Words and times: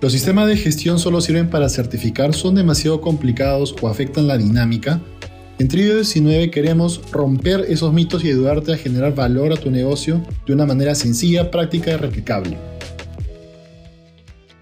Los 0.00 0.12
sistemas 0.12 0.48
de 0.48 0.56
gestión 0.56 0.98
solo 0.98 1.20
sirven 1.20 1.50
para 1.50 1.68
certificar, 1.68 2.32
son 2.32 2.54
demasiado 2.54 3.02
complicados 3.02 3.76
o 3.82 3.88
afectan 3.88 4.26
la 4.26 4.38
dinámica. 4.38 4.98
En 5.58 5.68
Tribu 5.68 5.96
19 5.96 6.50
queremos 6.50 7.02
romper 7.12 7.66
esos 7.68 7.92
mitos 7.92 8.24
y 8.24 8.28
ayudarte 8.28 8.72
a 8.72 8.78
generar 8.78 9.14
valor 9.14 9.52
a 9.52 9.56
tu 9.56 9.70
negocio 9.70 10.24
de 10.46 10.54
una 10.54 10.64
manera 10.64 10.94
sencilla, 10.94 11.50
práctica 11.50 11.90
y 11.90 11.96
replicable. 11.96 12.56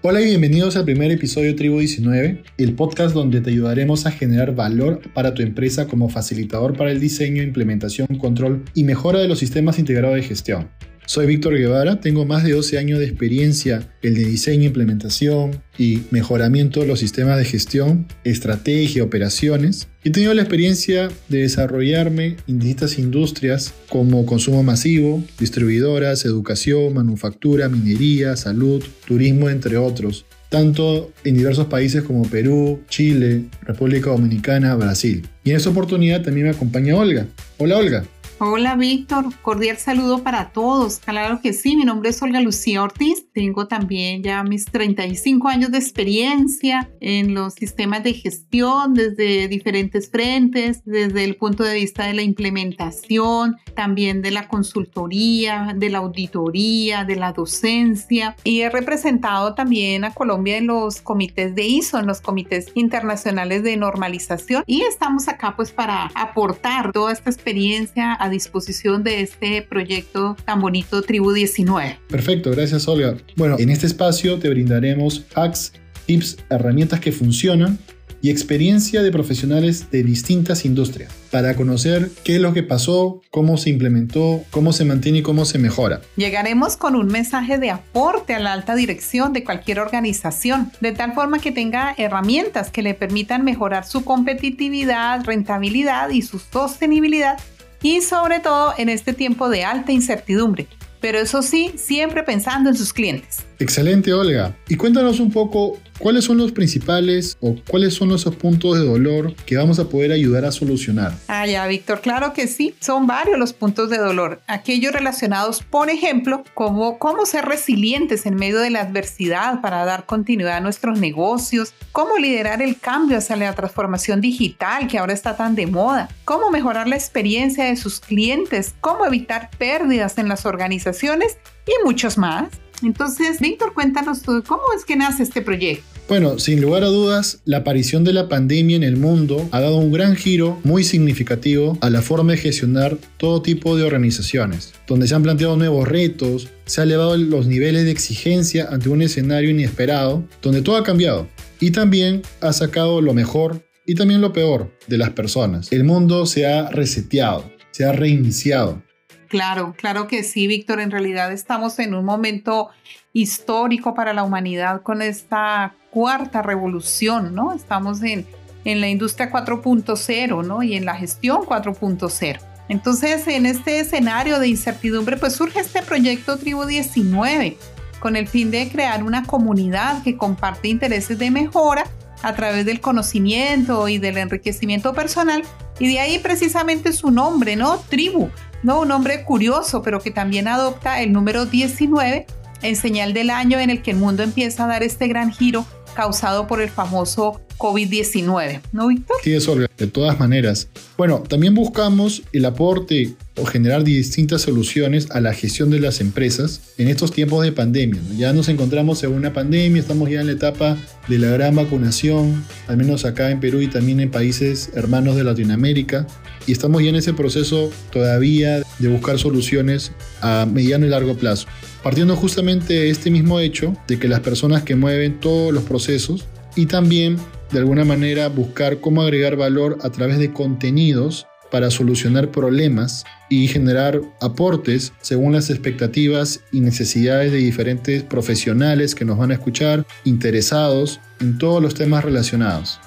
Hola 0.01 0.19
y 0.19 0.25
bienvenidos 0.25 0.75
al 0.75 0.83
primer 0.83 1.09
episodio 1.09 1.47
de 1.47 1.53
Tribu 1.53 1.79
19, 1.79 2.43
el 2.57 2.73
podcast 2.73 3.15
donde 3.15 3.39
te 3.39 3.49
ayudaremos 3.49 4.05
a 4.05 4.11
generar 4.11 4.55
valor 4.55 4.99
para 5.13 5.33
tu 5.33 5.41
empresa 5.41 5.87
como 5.87 6.09
facilitador 6.09 6.75
para 6.75 6.91
el 6.91 6.99
diseño, 6.99 7.43
implementación, 7.43 8.07
control 8.17 8.65
y 8.73 8.83
mejora 8.83 9.19
de 9.19 9.29
los 9.29 9.39
sistemas 9.39 9.79
integrados 9.79 10.17
de 10.17 10.23
gestión. 10.23 10.69
Soy 11.09 11.25
Víctor 11.25 11.57
Guevara, 11.57 11.99
tengo 11.99 12.23
más 12.23 12.43
de 12.43 12.51
12 12.51 12.77
años 12.77 12.99
de 12.99 13.05
experiencia 13.05 13.89
en 14.03 14.15
el 14.15 14.25
diseño, 14.25 14.65
implementación 14.65 15.59
y 15.75 16.01
mejoramiento 16.11 16.81
de 16.81 16.85
los 16.85 16.99
sistemas 16.99 17.39
de 17.39 17.45
gestión, 17.45 18.05
estrategia, 18.23 19.03
operaciones. 19.03 19.87
He 20.03 20.11
tenido 20.11 20.35
la 20.35 20.43
experiencia 20.43 21.09
de 21.27 21.39
desarrollarme 21.39 22.37
en 22.47 22.59
distintas 22.59 22.99
industrias 22.99 23.73
como 23.89 24.27
consumo 24.27 24.61
masivo, 24.61 25.23
distribuidoras, 25.39 26.25
educación, 26.25 26.93
manufactura, 26.93 27.69
minería, 27.69 28.35
salud, 28.35 28.83
turismo, 29.07 29.49
entre 29.49 29.77
otros 29.77 30.27
tanto 30.49 31.11
en 31.23 31.37
diversos 31.37 31.67
países 31.67 32.01
como 32.01 32.23
Perú, 32.23 32.81
Chile, 32.89 33.45
República 33.61 34.09
Dominicana, 34.09 34.75
Brasil. 34.75 35.27
Y 35.43 35.51
en 35.51 35.57
esta 35.57 35.69
oportunidad 35.69 36.23
también 36.23 36.47
me 36.47 36.53
acompaña 36.53 36.95
Olga. 36.95 37.27
Hola 37.59 37.77
Olga. 37.77 38.03
Hola 38.41 38.77
Víctor, 38.77 39.25
cordial 39.41 39.75
saludo 39.75 40.23
para 40.23 40.53
todos. 40.53 40.99
Claro 40.99 41.41
que 41.41 41.51
sí, 41.51 41.75
mi 41.75 41.83
nombre 41.83 42.11
es 42.11 42.21
Olga 42.21 42.39
Lucía 42.39 42.81
Ortiz. 42.81 43.25
Tengo 43.33 43.67
también 43.67 44.23
ya 44.23 44.45
mis 44.45 44.63
35 44.63 45.49
años 45.49 45.71
de 45.71 45.77
experiencia 45.77 46.89
en 47.01 47.33
los 47.33 47.55
sistemas 47.55 48.01
de 48.01 48.13
gestión 48.13 48.93
desde 48.93 49.49
diferentes 49.49 50.09
frentes, 50.09 50.85
desde 50.85 51.25
el 51.25 51.35
punto 51.35 51.65
de 51.65 51.75
vista 51.75 52.05
de 52.05 52.13
la 52.13 52.21
implementación, 52.21 53.57
también 53.75 54.21
de 54.21 54.31
la 54.31 54.47
consultoría, 54.47 55.73
de 55.75 55.89
la 55.89 55.97
auditoría, 55.97 57.03
de 57.03 57.17
la 57.17 57.33
docencia. 57.33 58.37
Y 58.45 58.61
he 58.61 58.69
representado 58.69 59.53
también 59.53 60.05
a 60.05 60.13
Colombia 60.13 60.55
en 60.55 60.67
los 60.67 61.01
comités 61.01 61.55
de 61.55 61.65
ISO, 61.65 61.99
en 61.99 62.07
los 62.07 62.21
comités 62.21 62.67
internacionales 62.75 63.63
de 63.63 63.75
normalización. 63.75 64.63
Y 64.65 64.83
estamos 64.83 65.27
acá 65.27 65.57
pues 65.57 65.71
para 65.71 66.09
aportar 66.15 66.93
toda 66.93 67.11
esta 67.11 67.29
experiencia 67.29 68.13
a 68.13 68.28
disposición 68.29 69.03
de 69.03 69.21
este 69.21 69.61
proyecto 69.61 70.35
tan 70.45 70.61
bonito 70.61 71.01
Tribu 71.01 71.33
19. 71.33 71.99
Perfecto, 72.07 72.51
gracias 72.51 72.87
Olga. 72.87 73.17
Bueno, 73.35 73.55
en 73.59 73.69
este 73.69 73.87
espacio 73.87 74.39
te 74.39 74.49
brindaremos 74.49 75.25
hacks, 75.35 75.73
tips, 76.05 76.37
herramientas 76.49 76.99
que 76.99 77.11
funcionan 77.11 77.79
y 78.21 78.29
experiencia 78.29 79.01
de 79.01 79.11
profesionales 79.11 79.91
de 79.91 80.03
distintas 80.03 80.65
industrias 80.65 81.11
para 81.31 81.55
conocer 81.55 82.09
qué 82.23 82.35
es 82.35 82.41
lo 82.41 82.53
que 82.53 82.63
pasó, 82.63 83.21
cómo 83.29 83.57
se 83.57 83.69
implementó, 83.69 84.43
cómo 84.49 84.73
se 84.73 84.85
mantiene 84.85 85.19
y 85.19 85.21
cómo 85.21 85.45
se 85.45 85.59
mejora. 85.59 86.01
Llegaremos 86.15 86.75
con 86.75 86.95
un 86.95 87.07
mensaje 87.07 87.57
de 87.59 87.71
aporte 87.71 88.33
a 88.33 88.39
la 88.39 88.53
alta 88.53 88.75
dirección 88.75 89.31
de 89.33 89.43
cualquier 89.43 89.79
organización, 89.79 90.71
de 90.81 90.91
tal 90.91 91.13
forma 91.13 91.39
que 91.39 91.51
tenga 91.51 91.93
herramientas 91.97 92.71
que 92.71 92.81
le 92.81 92.93
permitan 92.93 93.45
mejorar 93.45 93.85
su 93.85 94.03
competitividad, 94.03 95.23
rentabilidad 95.23 96.09
y 96.09 96.21
su 96.21 96.39
sostenibilidad 96.39 97.37
y 97.81 98.01
sobre 98.01 98.39
todo 98.39 98.73
en 98.77 98.89
este 98.89 99.13
tiempo 99.13 99.49
de 99.49 99.65
alta 99.65 99.91
incertidumbre. 99.91 100.67
Pero 100.99 101.19
eso 101.19 101.41
sí, 101.41 101.73
siempre 101.77 102.23
pensando 102.23 102.69
en 102.69 102.75
sus 102.75 102.93
clientes. 102.93 103.45
Excelente, 103.59 104.13
Olga. 104.13 104.55
Y 104.69 104.77
cuéntanos 104.77 105.19
un 105.19 105.31
poco 105.31 105.77
cuáles 105.99 106.23
son 106.23 106.37
los 106.37 106.53
principales 106.53 107.37
o 107.41 107.55
cuáles 107.67 107.93
son 107.93 108.11
esos 108.11 108.33
puntos 108.35 108.79
de 108.79 108.85
dolor 108.85 109.35
que 109.45 109.57
vamos 109.57 109.79
a 109.79 109.89
poder 109.89 110.13
ayudar 110.13 110.45
a 110.45 110.51
solucionar. 110.51 111.13
Ah, 111.27 111.45
ya, 111.45 111.67
Víctor, 111.67 111.99
claro 111.99 112.31
que 112.31 112.47
sí. 112.47 112.73
Son 112.79 113.05
varios 113.05 113.37
los 113.37 113.51
puntos 113.51 113.89
de 113.89 113.97
dolor. 113.97 114.41
Aquellos 114.47 114.93
relacionados, 114.93 115.61
por 115.61 115.89
ejemplo, 115.89 116.43
como 116.53 116.99
cómo 116.99 117.25
ser 117.25 117.45
resilientes 117.45 118.25
en 118.25 118.35
medio 118.35 118.59
de 118.59 118.69
la 118.69 118.81
adversidad 118.81 119.59
para 119.59 119.83
dar 119.83 120.05
continuidad 120.05 120.57
a 120.57 120.61
nuestros 120.61 120.97
negocios, 120.99 121.73
cómo 121.91 122.17
liderar 122.17 122.61
el 122.61 122.79
cambio 122.79 123.17
hacia 123.17 123.35
la 123.35 123.53
transformación 123.53 124.21
digital 124.21 124.87
que 124.87 124.97
ahora 124.97 125.13
está 125.13 125.35
tan 125.35 125.55
de 125.55 125.67
moda, 125.67 126.07
cómo 126.23 126.49
mejorar 126.49 126.87
la 126.87 126.95
experiencia 126.95 127.65
de 127.65 127.75
sus 127.75 127.99
clientes, 127.99 128.73
cómo 128.79 129.05
evitar 129.05 129.49
pérdidas 129.57 130.17
en 130.17 130.29
las 130.29 130.45
organizaciones 130.45 131.37
y 131.67 131.85
muchos 131.85 132.17
más. 132.17 132.47
Entonces, 132.83 133.39
Víctor, 133.39 133.73
cuéntanos 133.73 134.21
tú, 134.21 134.43
¿cómo 134.47 134.63
es 134.75 134.85
que 134.85 134.95
nace 134.95 135.23
este 135.23 135.41
proyecto? 135.41 135.83
Bueno, 136.07 136.39
sin 136.39 136.59
lugar 136.59 136.83
a 136.83 136.87
dudas, 136.87 137.39
la 137.45 137.57
aparición 137.57 138.03
de 138.03 138.13
la 138.13 138.27
pandemia 138.27 138.75
en 138.75 138.83
el 138.83 138.97
mundo 138.97 139.47
ha 139.51 139.59
dado 139.59 139.77
un 139.77 139.91
gran 139.91 140.15
giro 140.15 140.59
muy 140.63 140.83
significativo 140.83 141.77
a 141.81 141.91
la 141.91 142.01
forma 142.01 142.31
de 142.31 142.39
gestionar 142.39 142.97
todo 143.17 143.43
tipo 143.43 143.77
de 143.77 143.83
organizaciones, 143.83 144.73
donde 144.87 145.07
se 145.07 145.13
han 145.13 145.21
planteado 145.21 145.55
nuevos 145.55 145.87
retos, 145.87 146.47
se 146.65 146.81
han 146.81 146.87
elevado 146.87 147.15
los 147.15 147.45
niveles 147.45 147.85
de 147.85 147.91
exigencia 147.91 148.67
ante 148.71 148.89
un 148.89 149.03
escenario 149.03 149.51
inesperado, 149.51 150.23
donde 150.41 150.63
todo 150.63 150.77
ha 150.77 150.83
cambiado 150.83 151.27
y 151.59 151.71
también 151.71 152.23
ha 152.41 152.53
sacado 152.53 153.01
lo 153.01 153.13
mejor 153.13 153.63
y 153.85 153.95
también 153.95 154.21
lo 154.21 154.33
peor 154.33 154.71
de 154.87 154.97
las 154.97 155.11
personas. 155.11 155.71
El 155.71 155.83
mundo 155.83 156.25
se 156.25 156.47
ha 156.47 156.69
reseteado, 156.71 157.51
se 157.71 157.85
ha 157.85 157.91
reiniciado 157.91 158.81
Claro, 159.29 159.75
claro 159.77 160.07
que 160.07 160.23
sí, 160.23 160.47
Víctor. 160.47 160.81
En 160.81 160.89
realidad 160.89 161.31
estamos 161.31 161.77
en 161.77 161.93
un 161.93 162.03
momento 162.03 162.69
histórico 163.13 163.93
para 163.93 164.11
la 164.13 164.23
humanidad 164.23 164.81
con 164.81 165.03
esta 165.03 165.75
cuarta 165.91 166.41
revolución, 166.41 167.35
¿no? 167.35 167.53
Estamos 167.53 168.01
en, 168.01 168.25
en 168.65 168.81
la 168.81 168.89
industria 168.89 169.31
4.0, 169.31 170.45
¿no? 170.45 170.63
Y 170.63 170.75
en 170.75 170.85
la 170.85 170.95
gestión 170.95 171.43
4.0. 171.43 172.39
Entonces, 172.69 173.27
en 173.27 173.45
este 173.45 173.79
escenario 173.79 174.39
de 174.39 174.47
incertidumbre, 174.47 175.15
pues 175.17 175.33
surge 175.33 175.59
este 175.59 175.83
proyecto 175.83 176.37
Tribu 176.37 176.65
19, 176.65 177.57
con 177.99 178.15
el 178.15 178.27
fin 178.27 178.49
de 178.49 178.67
crear 178.69 179.03
una 179.03 179.23
comunidad 179.25 180.01
que 180.01 180.17
comparte 180.17 180.69
intereses 180.69 181.19
de 181.19 181.29
mejora 181.29 181.85
a 182.23 182.33
través 182.33 182.65
del 182.65 182.81
conocimiento 182.81 183.87
y 183.87 183.99
del 183.99 184.17
enriquecimiento 184.17 184.93
personal. 184.93 185.43
Y 185.79 185.87
de 185.87 185.99
ahí 185.99 186.19
precisamente 186.19 186.93
su 186.93 187.11
nombre, 187.11 187.55
¿no? 187.55 187.77
Tribu, 187.89 188.29
¿no? 188.63 188.81
Un 188.81 188.87
nombre 188.89 189.23
curioso, 189.23 189.81
pero 189.81 189.99
que 189.99 190.11
también 190.11 190.47
adopta 190.47 191.01
el 191.01 191.11
número 191.11 191.45
19 191.45 192.25
en 192.61 192.75
señal 192.75 193.13
del 193.13 193.29
año 193.29 193.59
en 193.59 193.69
el 193.69 193.81
que 193.81 193.91
el 193.91 193.97
mundo 193.97 194.23
empieza 194.23 194.65
a 194.65 194.67
dar 194.67 194.83
este 194.83 195.07
gran 195.07 195.31
giro 195.31 195.65
causado 195.95 196.47
por 196.47 196.61
el 196.61 196.69
famoso 196.69 197.41
COVID-19, 197.57 198.61
¿no, 198.71 198.87
Víctor? 198.87 199.17
Sí, 199.21 199.31
de 199.77 199.87
todas 199.87 200.17
maneras. 200.17 200.69
Bueno, 200.97 201.19
también 201.19 201.53
buscamos 201.53 202.23
el 202.31 202.45
aporte 202.45 203.15
o 203.35 203.45
generar 203.45 203.83
distintas 203.83 204.43
soluciones 204.43 205.11
a 205.11 205.19
la 205.19 205.33
gestión 205.33 205.69
de 205.69 205.79
las 205.79 205.99
empresas 205.99 206.61
en 206.77 206.87
estos 206.87 207.11
tiempos 207.11 207.43
de 207.43 207.51
pandemia. 207.51 208.01
Ya 208.15 208.31
nos 208.31 208.47
encontramos 208.47 209.03
en 209.03 209.13
una 209.13 209.33
pandemia, 209.33 209.81
estamos 209.81 210.09
ya 210.09 210.21
en 210.21 210.27
la 210.27 210.33
etapa 210.33 210.77
de 211.09 211.19
la 211.19 211.27
gran 211.31 211.55
vacunación, 211.55 212.45
al 212.67 212.77
menos 212.77 213.03
acá 213.03 213.29
en 213.29 213.41
Perú 213.41 213.61
y 213.61 213.67
también 213.67 213.99
en 213.99 214.09
países 214.09 214.69
hermanos 214.73 215.17
de 215.17 215.25
Latinoamérica, 215.25 216.07
y 216.49 216.51
estamos 216.51 216.81
ya 216.81 216.89
en 216.89 216.95
ese 216.95 217.13
proceso 217.13 217.69
todavía 217.91 218.63
de 218.79 218.87
buscar 218.87 219.19
soluciones 219.19 219.91
a 220.19 220.47
mediano 220.51 220.87
y 220.87 220.89
largo 220.89 221.15
plazo. 221.15 221.45
Partiendo 221.83 222.15
justamente 222.15 222.73
de 222.73 222.89
este 222.89 223.11
mismo 223.11 223.39
hecho 223.39 223.77
de 223.87 223.99
que 223.99 224.07
las 224.07 224.21
personas 224.21 224.63
que 224.63 224.75
mueven 224.75 225.19
todos 225.19 225.53
los 225.53 225.61
procesos 225.61 226.25
y 226.55 226.65
también 226.65 227.17
de 227.51 227.59
alguna 227.59 227.85
manera 227.85 228.29
buscar 228.29 228.79
cómo 228.79 229.03
agregar 229.03 229.35
valor 229.35 229.77
a 229.83 229.91
través 229.91 230.17
de 230.17 230.33
contenidos 230.33 231.27
para 231.51 231.69
solucionar 231.69 232.31
problemas 232.31 233.05
y 233.29 233.47
generar 233.47 234.01
aportes 234.19 234.91
según 235.01 235.33
las 235.33 235.51
expectativas 235.51 236.41
y 236.51 236.61
necesidades 236.61 237.31
de 237.31 237.37
diferentes 237.37 238.01
profesionales 238.01 238.95
que 238.95 239.05
nos 239.05 239.19
van 239.19 239.29
a 239.29 239.35
escuchar, 239.35 239.85
interesados 240.03 240.99
en 241.21 241.37
todos 241.37 241.61
los 241.61 241.75
temas 241.75 242.03
relacionados. 242.03 242.79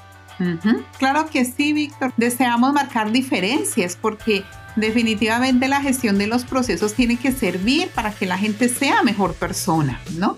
Claro 0.99 1.29
que 1.31 1.44
sí, 1.44 1.73
Víctor. 1.73 2.12
Deseamos 2.17 2.73
marcar 2.73 3.12
diferencias 3.12 3.96
porque 4.00 4.44
definitivamente 4.76 5.69
la 5.69 5.81
gestión 5.81 6.19
de 6.19 6.26
los 6.26 6.44
procesos 6.44 6.94
tiene 6.94 7.17
que 7.17 7.32
servir 7.32 7.88
para 7.88 8.12
que 8.12 8.26
la 8.26 8.38
gente 8.38 8.69
sea 8.69 9.02
mejor 9.02 9.34
persona, 9.34 10.00
¿no? 10.17 10.37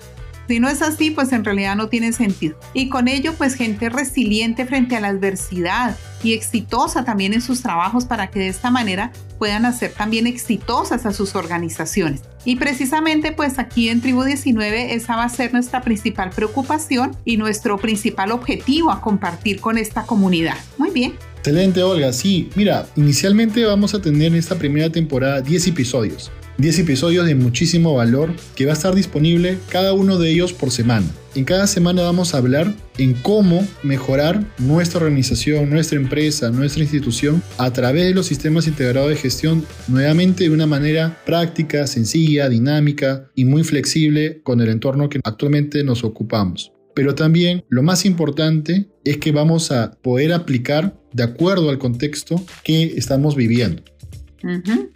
Si 0.48 0.60
no 0.60 0.68
es 0.68 0.82
así, 0.82 1.10
pues 1.10 1.32
en 1.32 1.44
realidad 1.44 1.76
no 1.76 1.88
tiene 1.88 2.12
sentido. 2.12 2.58
Y 2.74 2.88
con 2.88 3.08
ello, 3.08 3.34
pues 3.34 3.54
gente 3.54 3.88
resiliente 3.88 4.66
frente 4.66 4.96
a 4.96 5.00
la 5.00 5.08
adversidad 5.08 5.96
y 6.22 6.32
exitosa 6.32 7.04
también 7.04 7.34
en 7.34 7.40
sus 7.40 7.62
trabajos 7.62 8.04
para 8.04 8.30
que 8.30 8.40
de 8.40 8.48
esta 8.48 8.70
manera 8.70 9.12
puedan 9.38 9.66
hacer 9.66 9.92
también 9.92 10.26
exitosas 10.26 11.06
a 11.06 11.12
sus 11.12 11.34
organizaciones. 11.34 12.22
Y 12.44 12.56
precisamente 12.56 13.32
pues 13.32 13.58
aquí 13.58 13.88
en 13.88 14.00
Tribu 14.00 14.24
19 14.24 14.94
esa 14.94 15.16
va 15.16 15.24
a 15.24 15.28
ser 15.28 15.52
nuestra 15.52 15.82
principal 15.82 16.30
preocupación 16.30 17.16
y 17.24 17.36
nuestro 17.36 17.78
principal 17.78 18.32
objetivo 18.32 18.90
a 18.90 19.00
compartir 19.00 19.60
con 19.60 19.76
esta 19.76 20.04
comunidad. 20.04 20.56
Muy 20.78 20.90
bien. 20.90 21.14
Excelente, 21.38 21.82
Olga. 21.82 22.12
Sí, 22.12 22.48
mira, 22.54 22.86
inicialmente 22.96 23.64
vamos 23.64 23.94
a 23.94 24.00
tener 24.00 24.28
en 24.28 24.36
esta 24.36 24.56
primera 24.56 24.90
temporada 24.90 25.42
10 25.42 25.68
episodios 25.68 26.32
10 26.58 26.78
episodios 26.78 27.26
de 27.26 27.34
muchísimo 27.34 27.94
valor 27.94 28.32
que 28.54 28.64
va 28.64 28.72
a 28.72 28.74
estar 28.74 28.94
disponible 28.94 29.58
cada 29.70 29.92
uno 29.92 30.18
de 30.18 30.30
ellos 30.30 30.52
por 30.52 30.70
semana. 30.70 31.06
En 31.34 31.44
cada 31.44 31.66
semana 31.66 32.02
vamos 32.02 32.32
a 32.32 32.38
hablar 32.38 32.72
en 32.96 33.14
cómo 33.14 33.66
mejorar 33.82 34.46
nuestra 34.58 35.00
organización, 35.00 35.68
nuestra 35.68 35.98
empresa, 35.98 36.50
nuestra 36.50 36.82
institución 36.82 37.42
a 37.58 37.72
través 37.72 38.04
de 38.04 38.14
los 38.14 38.26
sistemas 38.26 38.68
integrados 38.68 39.10
de 39.10 39.16
gestión, 39.16 39.64
nuevamente 39.88 40.44
de 40.44 40.50
una 40.50 40.66
manera 40.66 41.18
práctica, 41.26 41.88
sencilla, 41.88 42.48
dinámica 42.48 43.28
y 43.34 43.46
muy 43.46 43.64
flexible 43.64 44.40
con 44.44 44.60
el 44.60 44.68
entorno 44.68 45.08
que 45.08 45.18
actualmente 45.24 45.82
nos 45.82 46.04
ocupamos. 46.04 46.70
Pero 46.94 47.16
también 47.16 47.64
lo 47.68 47.82
más 47.82 48.04
importante 48.06 48.86
es 49.02 49.16
que 49.16 49.32
vamos 49.32 49.72
a 49.72 49.98
poder 50.02 50.32
aplicar 50.32 50.96
de 51.12 51.24
acuerdo 51.24 51.70
al 51.70 51.78
contexto 51.78 52.40
que 52.62 52.94
estamos 52.96 53.34
viviendo. 53.34 53.82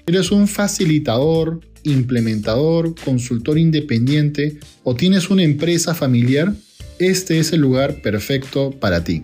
Eres 0.06 0.30
un 0.30 0.48
facilitador, 0.48 1.60
implementador, 1.84 2.94
consultor 3.04 3.58
independiente 3.58 4.58
o 4.84 4.94
tienes 4.94 5.30
una 5.30 5.42
empresa 5.42 5.94
familiar, 5.94 6.54
este 6.98 7.38
es 7.38 7.52
el 7.52 7.60
lugar 7.60 8.02
perfecto 8.02 8.72
para 8.72 9.04
ti. 9.04 9.22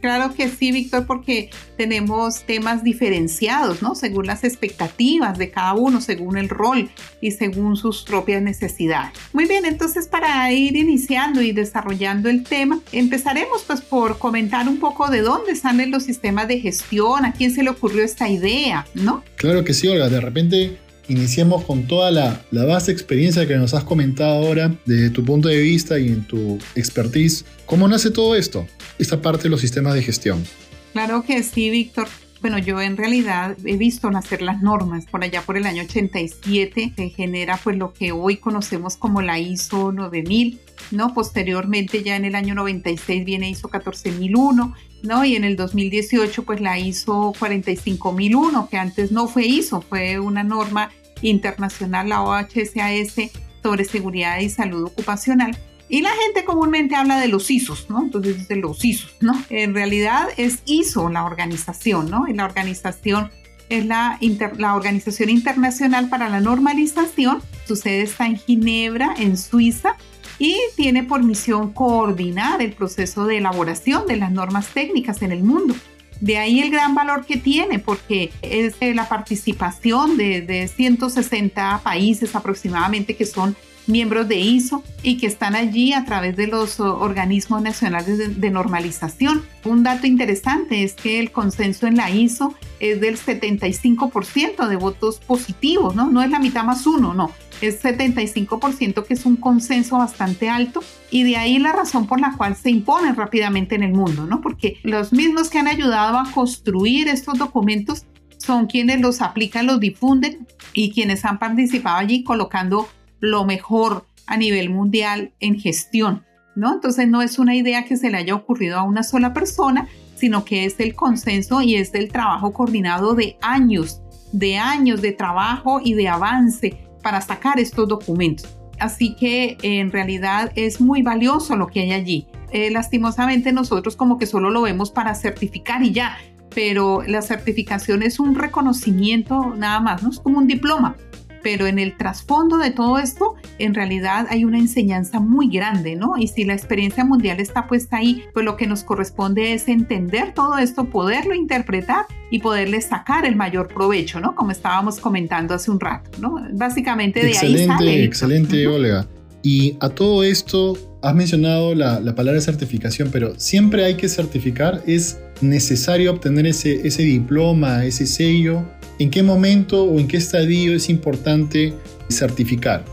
Claro 0.00 0.34
que 0.34 0.48
sí, 0.48 0.72
Víctor, 0.72 1.06
porque 1.06 1.50
tenemos 1.76 2.42
temas 2.44 2.84
diferenciados, 2.84 3.82
¿no? 3.82 3.94
Según 3.94 4.26
las 4.26 4.44
expectativas 4.44 5.38
de 5.38 5.50
cada 5.50 5.74
uno, 5.74 6.00
según 6.00 6.36
el 6.38 6.48
rol 6.48 6.90
y 7.20 7.32
según 7.32 7.76
sus 7.76 8.02
propias 8.02 8.42
necesidades. 8.42 9.12
Muy 9.32 9.46
bien, 9.46 9.64
entonces 9.64 10.06
para 10.06 10.50
ir 10.52 10.76
iniciando 10.76 11.42
y 11.42 11.52
desarrollando 11.52 12.28
el 12.28 12.44
tema, 12.44 12.80
empezaremos 12.92 13.62
pues 13.66 13.80
por 13.80 14.18
comentar 14.18 14.68
un 14.68 14.78
poco 14.78 15.10
de 15.10 15.20
dónde 15.22 15.56
salen 15.56 15.90
los 15.90 16.04
sistemas 16.04 16.48
de 16.48 16.60
gestión, 16.60 17.24
a 17.24 17.32
quién 17.32 17.50
se 17.50 17.62
le 17.62 17.70
ocurrió 17.70 18.04
esta 18.04 18.28
idea, 18.28 18.86
¿no? 18.94 19.22
Claro 19.36 19.64
que 19.64 19.74
sí, 19.74 19.88
Olga, 19.88 20.08
de 20.08 20.20
repente 20.20 20.78
iniciemos 21.10 21.64
con 21.64 21.88
toda 21.88 22.10
la, 22.10 22.40
la 22.52 22.64
vasta 22.64 22.92
experiencia 22.92 23.46
que 23.46 23.56
nos 23.56 23.74
has 23.74 23.84
comentado 23.84 24.30
ahora, 24.30 24.74
desde 24.86 25.10
tu 25.10 25.24
punto 25.24 25.48
de 25.48 25.60
vista 25.60 25.98
y 25.98 26.08
en 26.08 26.24
tu 26.24 26.58
expertise. 26.76 27.44
¿Cómo 27.66 27.88
nace 27.88 28.10
todo 28.10 28.36
esto? 28.36 28.66
Esta 28.98 29.20
parte 29.20 29.44
de 29.44 29.48
los 29.50 29.60
sistemas 29.60 29.94
de 29.94 30.02
gestión. 30.02 30.44
Claro 30.92 31.24
que 31.24 31.42
sí, 31.42 31.68
Víctor. 31.68 32.08
Bueno, 32.40 32.58
yo 32.58 32.80
en 32.80 32.96
realidad 32.96 33.56
he 33.66 33.76
visto 33.76 34.10
nacer 34.10 34.40
las 34.40 34.62
normas. 34.62 35.04
Por 35.04 35.22
allá 35.22 35.42
por 35.42 35.58
el 35.58 35.66
año 35.66 35.82
87 35.82 36.94
se 36.96 37.08
genera 37.10 37.58
pues 37.62 37.76
lo 37.76 37.92
que 37.92 38.12
hoy 38.12 38.36
conocemos 38.38 38.96
como 38.96 39.20
la 39.20 39.38
ISO 39.38 39.92
9000, 39.92 40.58
¿no? 40.90 41.12
Posteriormente 41.12 42.02
ya 42.02 42.16
en 42.16 42.24
el 42.24 42.34
año 42.34 42.54
96 42.54 43.26
viene 43.26 43.50
ISO 43.50 43.68
14001, 43.68 44.74
¿no? 45.02 45.24
Y 45.24 45.36
en 45.36 45.44
el 45.44 45.56
2018 45.56 46.44
pues 46.44 46.62
la 46.62 46.78
ISO 46.78 47.34
45001, 47.38 48.68
que 48.70 48.78
antes 48.78 49.12
no 49.12 49.28
fue 49.28 49.44
ISO, 49.44 49.82
fue 49.82 50.18
una 50.18 50.42
norma 50.42 50.90
internacional, 51.22 52.08
la 52.08 52.22
OHSAS, 52.22 53.30
sobre 53.62 53.84
seguridad 53.84 54.38
y 54.40 54.48
salud 54.48 54.84
ocupacional. 54.84 55.56
Y 55.88 56.02
la 56.02 56.10
gente 56.10 56.44
comúnmente 56.44 56.94
habla 56.94 57.18
de 57.18 57.26
los 57.26 57.50
ISOs, 57.50 57.90
¿no? 57.90 58.02
Entonces 58.02 58.38
dice 58.38 58.56
los 58.56 58.84
ISOs, 58.84 59.16
¿no? 59.20 59.32
En 59.50 59.74
realidad 59.74 60.28
es 60.36 60.62
ISO 60.64 61.08
la 61.10 61.24
organización, 61.24 62.08
¿no? 62.08 62.28
Y 62.28 62.32
la 62.32 62.44
organización 62.44 63.30
es 63.68 63.86
la, 63.86 64.18
la 64.58 64.74
Organización 64.74 65.30
Internacional 65.30 66.08
para 66.08 66.28
la 66.28 66.40
Normalización. 66.40 67.40
Su 67.66 67.76
sede 67.76 68.02
está 68.02 68.26
en 68.26 68.36
Ginebra, 68.36 69.14
en 69.18 69.36
Suiza, 69.36 69.96
y 70.38 70.56
tiene 70.76 71.04
por 71.04 71.22
misión 71.22 71.72
coordinar 71.72 72.62
el 72.62 72.72
proceso 72.72 73.26
de 73.26 73.38
elaboración 73.38 74.06
de 74.06 74.16
las 74.16 74.32
normas 74.32 74.68
técnicas 74.68 75.22
en 75.22 75.32
el 75.32 75.42
mundo. 75.42 75.74
De 76.20 76.36
ahí 76.36 76.60
el 76.60 76.70
gran 76.70 76.94
valor 76.94 77.24
que 77.24 77.36
tiene, 77.36 77.78
porque 77.78 78.30
es 78.42 78.76
la 78.80 79.08
participación 79.08 80.16
de, 80.16 80.42
de 80.42 80.68
160 80.68 81.80
países 81.82 82.34
aproximadamente 82.34 83.16
que 83.16 83.24
son 83.24 83.56
miembros 83.90 84.28
de 84.28 84.36
ISO 84.36 84.82
y 85.02 85.18
que 85.18 85.26
están 85.26 85.54
allí 85.54 85.92
a 85.92 86.04
través 86.04 86.36
de 86.36 86.46
los 86.46 86.80
organismos 86.80 87.62
nacionales 87.62 88.40
de, 88.40 88.50
normalización. 88.50 89.44
Un 89.64 89.82
dato 89.82 90.06
interesante 90.06 90.82
es 90.82 90.94
que 90.94 91.20
el 91.20 91.30
consenso 91.30 91.86
en 91.86 91.96
la 91.96 92.10
ISO 92.10 92.54
es 92.78 93.00
del 93.00 93.18
75% 93.18 94.66
de 94.66 94.76
votos 94.76 95.18
positivos, 95.18 95.94
¿no? 95.94 96.10
No 96.10 96.22
es 96.22 96.30
la 96.30 96.38
mitad 96.38 96.64
más 96.64 96.86
uno, 96.86 97.14
no. 97.14 97.32
Es 97.60 97.82
75% 97.82 99.04
que 99.04 99.14
es 99.14 99.26
un 99.26 99.36
consenso 99.36 99.98
bastante 99.98 100.48
alto 100.48 100.82
y 101.10 101.24
de 101.24 101.36
ahí 101.36 101.58
la 101.58 101.72
razón 101.72 102.06
por 102.06 102.20
la 102.20 102.34
cual 102.36 102.56
se 102.56 102.70
imponen 102.70 103.16
rápidamente 103.16 103.74
en 103.74 103.82
el 103.82 103.92
mundo, 103.92 104.26
¿no? 104.26 104.40
Porque 104.40 104.78
los 104.82 105.12
mismos 105.12 105.50
que 105.50 105.58
han 105.58 105.68
ayudado 105.68 106.18
a 106.18 106.30
construir 106.32 107.08
estos 107.08 107.38
documentos 107.38 108.06
son 108.38 108.66
quienes 108.66 109.00
los 109.00 109.20
aplican, 109.20 109.66
los 109.66 109.80
difunden 109.80 110.46
y 110.72 110.92
quienes 110.92 111.24
han 111.24 111.38
participado 111.38 111.98
allí 111.98 112.24
colocando 112.24 112.88
lo 113.20 113.44
mejor 113.44 114.06
a 114.26 114.36
nivel 114.36 114.70
mundial 114.70 115.32
en 115.40 115.58
gestión, 115.58 116.24
¿no? 116.54 116.74
Entonces 116.74 117.08
no 117.08 117.20
es 117.20 117.38
una 117.38 117.54
idea 117.54 117.84
que 117.84 117.96
se 117.96 118.10
le 118.10 118.16
haya 118.16 118.34
ocurrido 118.34 118.78
a 118.78 118.82
una 118.82 119.02
sola 119.02 119.34
persona, 119.34 119.88
sino 120.16 120.44
que 120.44 120.64
es 120.64 120.80
el 120.80 120.94
consenso 120.94 121.60
y 121.60 121.74
es 121.74 121.94
el 121.94 122.10
trabajo 122.10 122.52
coordinado 122.52 123.14
de 123.14 123.36
años, 123.42 124.00
de 124.32 124.56
años 124.56 125.02
de 125.02 125.12
trabajo 125.12 125.80
y 125.82 125.94
de 125.94 126.08
avance 126.08 126.89
para 127.02 127.20
sacar 127.20 127.58
estos 127.58 127.88
documentos. 127.88 128.48
Así 128.78 129.14
que 129.14 129.58
en 129.62 129.92
realidad 129.92 130.52
es 130.56 130.80
muy 130.80 131.02
valioso 131.02 131.56
lo 131.56 131.66
que 131.66 131.80
hay 131.80 131.92
allí. 131.92 132.26
Eh, 132.52 132.70
lastimosamente 132.70 133.52
nosotros 133.52 133.94
como 133.94 134.18
que 134.18 134.26
solo 134.26 134.50
lo 134.50 134.62
vemos 134.62 134.90
para 134.90 135.14
certificar 135.14 135.82
y 135.82 135.92
ya, 135.92 136.16
pero 136.54 137.02
la 137.06 137.22
certificación 137.22 138.02
es 138.02 138.18
un 138.18 138.34
reconocimiento 138.34 139.54
nada 139.54 139.80
más, 139.80 140.02
no 140.02 140.10
es 140.10 140.18
como 140.18 140.38
un 140.38 140.46
diploma 140.46 140.96
pero 141.42 141.66
en 141.66 141.78
el 141.78 141.96
trasfondo 141.96 142.58
de 142.58 142.70
todo 142.70 142.98
esto, 142.98 143.34
en 143.58 143.74
realidad 143.74 144.26
hay 144.30 144.44
una 144.44 144.58
enseñanza 144.58 145.20
muy 145.20 145.48
grande, 145.48 145.96
¿no? 145.96 146.16
Y 146.16 146.28
si 146.28 146.44
la 146.44 146.54
experiencia 146.54 147.04
mundial 147.04 147.40
está 147.40 147.66
puesta 147.66 147.98
ahí, 147.98 148.24
pues 148.32 148.44
lo 148.44 148.56
que 148.56 148.66
nos 148.66 148.84
corresponde 148.84 149.54
es 149.54 149.68
entender 149.68 150.34
todo 150.34 150.58
esto, 150.58 150.84
poderlo 150.86 151.34
interpretar 151.34 152.06
y 152.30 152.40
poderle 152.40 152.80
sacar 152.80 153.24
el 153.24 153.36
mayor 153.36 153.68
provecho, 153.68 154.20
¿no? 154.20 154.34
Como 154.34 154.50
estábamos 154.50 155.00
comentando 155.00 155.54
hace 155.54 155.70
un 155.70 155.80
rato, 155.80 156.10
¿no? 156.20 156.36
Básicamente 156.52 157.20
de 157.20 157.36
ahí 157.36 157.66
sale. 157.66 158.04
Excelente, 158.04 158.66
Olga. 158.66 159.06
Y 159.42 159.76
a 159.80 159.88
todo 159.88 160.22
esto, 160.22 160.76
has 161.02 161.14
mencionado 161.14 161.74
la, 161.74 161.98
la, 161.98 162.14
palabra 162.14 162.40
certificación, 162.42 163.08
pero 163.10 163.38
siempre 163.38 163.84
hay 163.84 163.94
que 163.94 164.08
certificar, 164.08 164.82
es 164.86 165.18
necesario 165.40 166.12
obtener 166.12 166.46
ese, 166.46 166.86
ese 166.86 167.02
diploma, 167.02 167.84
ese 167.84 168.06
sello 168.06 168.64
¿En 169.00 169.10
qué 169.10 169.22
momento 169.22 169.84
o 169.84 169.98
en 169.98 170.06
qué 170.06 170.18
estadio 170.18 170.74
es 170.74 170.90
importante 170.90 171.72
certificar? 172.10 172.84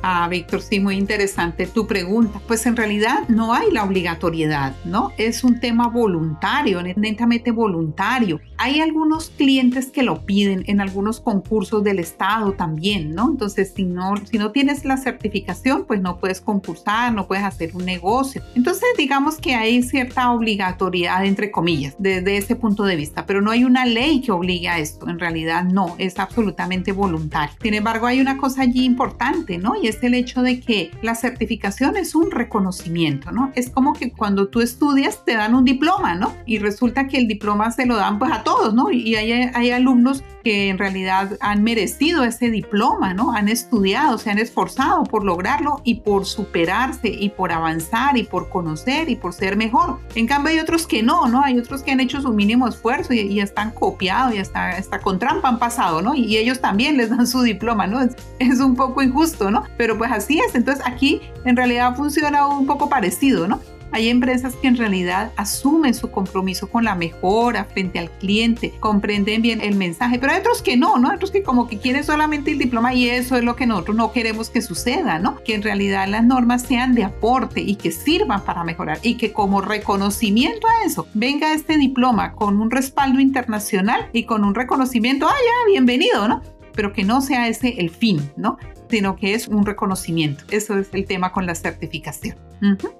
Ah, 0.00 0.28
Víctor, 0.28 0.62
sí, 0.62 0.78
muy 0.78 0.96
interesante 0.96 1.66
tu 1.66 1.84
pregunta. 1.84 2.40
Pues 2.46 2.66
en 2.66 2.76
realidad 2.76 3.28
no 3.28 3.52
hay 3.52 3.72
la 3.72 3.82
obligatoriedad, 3.82 4.76
¿no? 4.84 5.10
Es 5.18 5.42
un 5.42 5.58
tema 5.58 5.88
voluntario, 5.88 6.80
netamente 6.82 7.50
voluntario. 7.50 8.40
Hay 8.64 8.80
algunos 8.80 9.28
clientes 9.28 9.90
que 9.90 10.02
lo 10.02 10.24
piden 10.24 10.64
en 10.68 10.80
algunos 10.80 11.20
concursos 11.20 11.84
del 11.84 11.98
Estado 11.98 12.52
también, 12.52 13.14
¿no? 13.14 13.28
Entonces, 13.28 13.74
si 13.76 13.84
no, 13.84 14.14
si 14.24 14.38
no 14.38 14.52
tienes 14.52 14.86
la 14.86 14.96
certificación, 14.96 15.84
pues 15.84 16.00
no 16.00 16.16
puedes 16.16 16.40
concursar, 16.40 17.12
no 17.12 17.26
puedes 17.26 17.44
hacer 17.44 17.76
un 17.76 17.84
negocio. 17.84 18.42
Entonces, 18.54 18.88
digamos 18.96 19.36
que 19.36 19.54
hay 19.54 19.82
cierta 19.82 20.32
obligatoriedad, 20.32 21.26
entre 21.26 21.50
comillas, 21.50 21.94
desde 21.98 22.38
ese 22.38 22.56
punto 22.56 22.84
de 22.84 22.96
vista, 22.96 23.26
pero 23.26 23.42
no 23.42 23.50
hay 23.50 23.64
una 23.64 23.84
ley 23.84 24.22
que 24.22 24.32
obligue 24.32 24.70
a 24.70 24.78
esto. 24.78 25.10
En 25.10 25.18
realidad, 25.18 25.64
no, 25.64 25.94
es 25.98 26.18
absolutamente 26.18 26.92
voluntario. 26.92 27.54
Sin 27.60 27.74
embargo, 27.74 28.06
hay 28.06 28.18
una 28.18 28.38
cosa 28.38 28.62
allí 28.62 28.86
importante, 28.86 29.58
¿no? 29.58 29.74
Y 29.76 29.88
es 29.88 30.02
el 30.02 30.14
hecho 30.14 30.40
de 30.40 30.60
que 30.60 30.90
la 31.02 31.16
certificación 31.16 31.98
es 31.98 32.14
un 32.14 32.30
reconocimiento, 32.30 33.30
¿no? 33.30 33.52
Es 33.56 33.68
como 33.68 33.92
que 33.92 34.10
cuando 34.10 34.48
tú 34.48 34.62
estudias 34.62 35.22
te 35.22 35.34
dan 35.34 35.54
un 35.54 35.66
diploma, 35.66 36.14
¿no? 36.14 36.34
Y 36.46 36.60
resulta 36.60 37.08
que 37.08 37.18
el 37.18 37.28
diploma 37.28 37.70
se 37.70 37.84
lo 37.84 37.96
dan 37.96 38.18
pues 38.18 38.32
a 38.32 38.42
todos, 38.54 38.74
¿no? 38.74 38.90
Y 38.90 39.14
hay, 39.16 39.32
hay 39.32 39.70
alumnos 39.70 40.22
que 40.42 40.68
en 40.68 40.78
realidad 40.78 41.36
han 41.40 41.62
merecido 41.62 42.22
ese 42.22 42.50
diploma, 42.50 43.14
¿no? 43.14 43.32
Han 43.32 43.48
estudiado, 43.48 44.18
se 44.18 44.30
han 44.30 44.38
esforzado 44.38 45.04
por 45.04 45.24
lograrlo 45.24 45.80
y 45.84 45.96
por 45.96 46.26
superarse 46.26 47.08
y 47.08 47.30
por 47.30 47.50
avanzar 47.50 48.16
y 48.18 48.24
por 48.24 48.50
conocer 48.50 49.08
y 49.08 49.16
por 49.16 49.32
ser 49.32 49.56
mejor. 49.56 49.98
En 50.14 50.26
cambio 50.26 50.52
hay 50.52 50.58
otros 50.58 50.86
que 50.86 51.02
no, 51.02 51.26
¿no? 51.26 51.42
Hay 51.42 51.58
otros 51.58 51.82
que 51.82 51.92
han 51.92 52.00
hecho 52.00 52.20
su 52.20 52.32
mínimo 52.32 52.68
esfuerzo 52.68 53.14
y, 53.14 53.40
están 53.40 53.72
copiados 53.72 54.34
y 54.34 54.38
hasta, 54.38 54.70
hasta 54.70 55.00
con 55.00 55.18
trampa 55.18 55.48
han 55.48 55.58
pasado, 55.58 56.02
¿no? 56.02 56.14
Y, 56.14 56.34
ellos 56.36 56.60
también 56.60 56.96
les 56.96 57.10
dan 57.10 57.26
su 57.26 57.42
diploma, 57.42 57.86
¿no? 57.86 58.00
Es, 58.02 58.16
es 58.38 58.60
un 58.60 58.74
poco 58.76 59.02
injusto, 59.02 59.50
¿no? 59.50 59.64
Pero 59.78 59.96
pues 59.96 60.12
así 60.12 60.40
es. 60.40 60.54
Entonces 60.54 60.84
aquí 60.86 61.20
en 61.44 61.56
realidad 61.56 61.96
funciona 61.96 62.46
un 62.46 62.66
poco 62.66 62.88
parecido, 62.88 63.48
¿no? 63.48 63.60
Hay 63.94 64.08
empresas 64.08 64.56
que 64.56 64.66
en 64.66 64.76
realidad 64.76 65.30
asumen 65.36 65.94
su 65.94 66.10
compromiso 66.10 66.68
con 66.68 66.82
la 66.82 66.96
mejora 66.96 67.64
frente 67.64 68.00
al 68.00 68.10
cliente, 68.10 68.74
comprenden 68.80 69.40
bien 69.40 69.60
el 69.60 69.76
mensaje, 69.76 70.18
pero 70.18 70.32
hay 70.32 70.40
otros 70.40 70.62
que 70.62 70.76
no, 70.76 70.98
¿no? 70.98 71.10
Hay 71.10 71.14
otros 71.14 71.30
que 71.30 71.44
como 71.44 71.68
que 71.68 71.78
quieren 71.78 72.02
solamente 72.02 72.50
el 72.50 72.58
diploma 72.58 72.92
y 72.92 73.08
eso 73.08 73.36
es 73.36 73.44
lo 73.44 73.54
que 73.54 73.66
nosotros 73.66 73.96
no 73.96 74.10
queremos 74.10 74.50
que 74.50 74.62
suceda, 74.62 75.20
¿no? 75.20 75.36
Que 75.44 75.54
en 75.54 75.62
realidad 75.62 76.08
las 76.08 76.24
normas 76.24 76.62
sean 76.62 76.96
de 76.96 77.04
aporte 77.04 77.60
y 77.60 77.76
que 77.76 77.92
sirvan 77.92 78.42
para 78.42 78.64
mejorar 78.64 78.98
y 79.02 79.14
que 79.14 79.32
como 79.32 79.60
reconocimiento 79.60 80.66
a 80.66 80.84
eso 80.84 81.06
venga 81.14 81.52
este 81.52 81.76
diploma 81.76 82.32
con 82.32 82.60
un 82.60 82.72
respaldo 82.72 83.20
internacional 83.20 84.08
y 84.12 84.24
con 84.24 84.42
un 84.42 84.56
reconocimiento, 84.56 85.28
ah, 85.28 85.30
ya, 85.32 85.70
bienvenido, 85.70 86.26
¿no? 86.26 86.42
Pero 86.74 86.92
que 86.92 87.04
no 87.04 87.20
sea 87.20 87.48
ese 87.48 87.74
el 87.78 87.90
fin, 87.90 88.20
¿no? 88.36 88.58
sino 88.90 89.16
que 89.16 89.34
es 89.34 89.48
un 89.48 89.66
reconocimiento. 89.66 90.44
Eso 90.50 90.78
es 90.78 90.88
el 90.92 91.06
tema 91.06 91.32
con 91.32 91.46
la 91.46 91.54
certificación. 91.54 92.36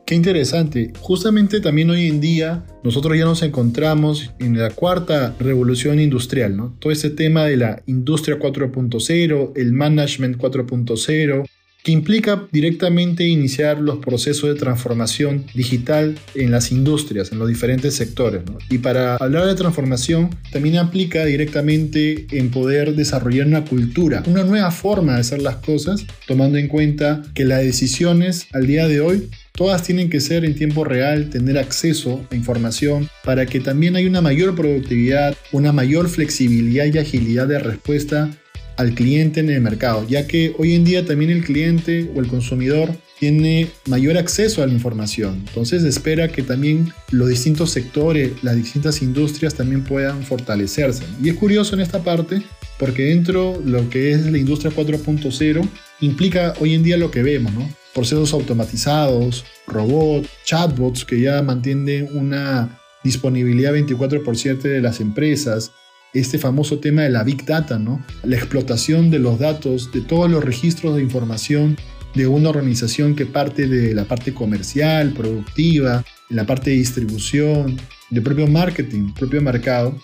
Qué 0.04 0.14
interesante. 0.14 0.92
Justamente 1.00 1.60
también 1.60 1.88
hoy 1.88 2.08
en 2.08 2.20
día 2.20 2.64
nosotros 2.82 3.16
ya 3.16 3.24
nos 3.24 3.42
encontramos 3.42 4.34
en 4.38 4.58
la 4.58 4.70
cuarta 4.70 5.34
revolución 5.38 6.00
industrial, 6.00 6.56
¿no? 6.56 6.76
Todo 6.80 6.92
ese 6.92 7.10
tema 7.10 7.44
de 7.44 7.56
la 7.56 7.82
industria 7.86 8.38
4.0, 8.38 9.52
el 9.56 9.72
management 9.72 10.36
4.0, 10.36 11.48
que 11.84 11.92
implica 11.92 12.48
directamente 12.50 13.24
iniciar 13.24 13.78
los 13.78 13.98
procesos 13.98 14.48
de 14.48 14.58
transformación 14.58 15.44
digital 15.54 16.18
en 16.34 16.50
las 16.50 16.72
industrias, 16.72 17.30
en 17.30 17.38
los 17.38 17.46
diferentes 17.46 17.94
sectores. 17.94 18.40
Y 18.70 18.78
para 18.78 19.16
hablar 19.16 19.46
de 19.46 19.54
transformación, 19.54 20.30
también 20.50 20.76
implica 20.76 21.26
directamente 21.26 22.26
en 22.30 22.50
poder 22.50 22.96
desarrollar 22.96 23.46
una 23.46 23.66
cultura, 23.66 24.22
una 24.26 24.44
nueva 24.44 24.70
forma 24.70 25.14
de 25.14 25.20
hacer 25.20 25.42
las 25.42 25.56
cosas, 25.56 26.06
tomando 26.26 26.56
en 26.56 26.68
cuenta 26.68 27.22
que 27.34 27.44
las 27.44 27.60
decisiones 27.60 28.46
al 28.52 28.66
día 28.66 28.88
de 28.88 29.00
hoy 29.00 29.28
Todas 29.56 29.84
tienen 29.84 30.10
que 30.10 30.18
ser 30.18 30.44
en 30.44 30.56
tiempo 30.56 30.82
real, 30.82 31.30
tener 31.30 31.58
acceso 31.58 32.26
a 32.32 32.34
información 32.34 33.08
para 33.22 33.46
que 33.46 33.60
también 33.60 33.94
haya 33.94 34.08
una 34.08 34.20
mayor 34.20 34.56
productividad, 34.56 35.36
una 35.52 35.70
mayor 35.70 36.08
flexibilidad 36.08 36.86
y 36.86 36.98
agilidad 36.98 37.46
de 37.46 37.60
respuesta 37.60 38.32
al 38.76 38.94
cliente 38.94 39.40
en 39.40 39.50
el 39.50 39.60
mercado, 39.60 40.06
ya 40.08 40.26
que 40.26 40.54
hoy 40.58 40.74
en 40.74 40.84
día 40.84 41.04
también 41.04 41.30
el 41.30 41.44
cliente 41.44 42.10
o 42.14 42.20
el 42.20 42.26
consumidor 42.26 42.90
tiene 43.18 43.68
mayor 43.86 44.18
acceso 44.18 44.62
a 44.62 44.66
la 44.66 44.72
información. 44.72 45.44
Entonces 45.46 45.84
espera 45.84 46.28
que 46.28 46.42
también 46.42 46.92
los 47.10 47.28
distintos 47.28 47.70
sectores, 47.70 48.32
las 48.42 48.56
distintas 48.56 49.02
industrias 49.02 49.54
también 49.54 49.84
puedan 49.84 50.22
fortalecerse. 50.24 51.04
Y 51.22 51.28
es 51.28 51.34
curioso 51.36 51.74
en 51.74 51.80
esta 51.80 52.02
parte 52.02 52.42
porque 52.78 53.04
dentro 53.04 53.60
de 53.64 53.70
lo 53.70 53.88
que 53.88 54.12
es 54.12 54.26
la 54.26 54.38
industria 54.38 54.72
4.0 54.72 55.68
implica 56.00 56.54
hoy 56.60 56.74
en 56.74 56.82
día 56.82 56.96
lo 56.96 57.10
que 57.10 57.22
vemos, 57.22 57.52
¿no? 57.52 57.68
Procesos 57.94 58.32
automatizados, 58.32 59.44
robots, 59.66 60.28
chatbots 60.44 61.04
que 61.04 61.20
ya 61.20 61.40
mantienen 61.42 62.08
una 62.12 62.80
disponibilidad 63.04 63.72
24 63.72 64.24
por 64.24 64.36
7 64.36 64.68
de 64.68 64.80
las 64.80 65.00
empresas, 65.00 65.70
este 66.14 66.38
famoso 66.38 66.78
tema 66.78 67.02
de 67.02 67.10
la 67.10 67.24
Big 67.24 67.44
Data, 67.44 67.78
¿no? 67.78 68.04
La 68.22 68.36
explotación 68.36 69.10
de 69.10 69.18
los 69.18 69.38
datos, 69.38 69.90
de 69.92 70.00
todos 70.00 70.30
los 70.30 70.44
registros 70.44 70.96
de 70.96 71.02
información 71.02 71.76
de 72.14 72.26
una 72.26 72.48
organización 72.48 73.14
que 73.14 73.26
parte 73.26 73.66
de 73.66 73.94
la 73.94 74.04
parte 74.04 74.32
comercial, 74.32 75.12
productiva, 75.12 76.04
la 76.30 76.46
parte 76.46 76.70
de 76.70 76.76
distribución, 76.76 77.76
de 78.10 78.20
propio 78.20 78.46
marketing, 78.46 79.12
propio 79.12 79.42
mercado. 79.42 79.98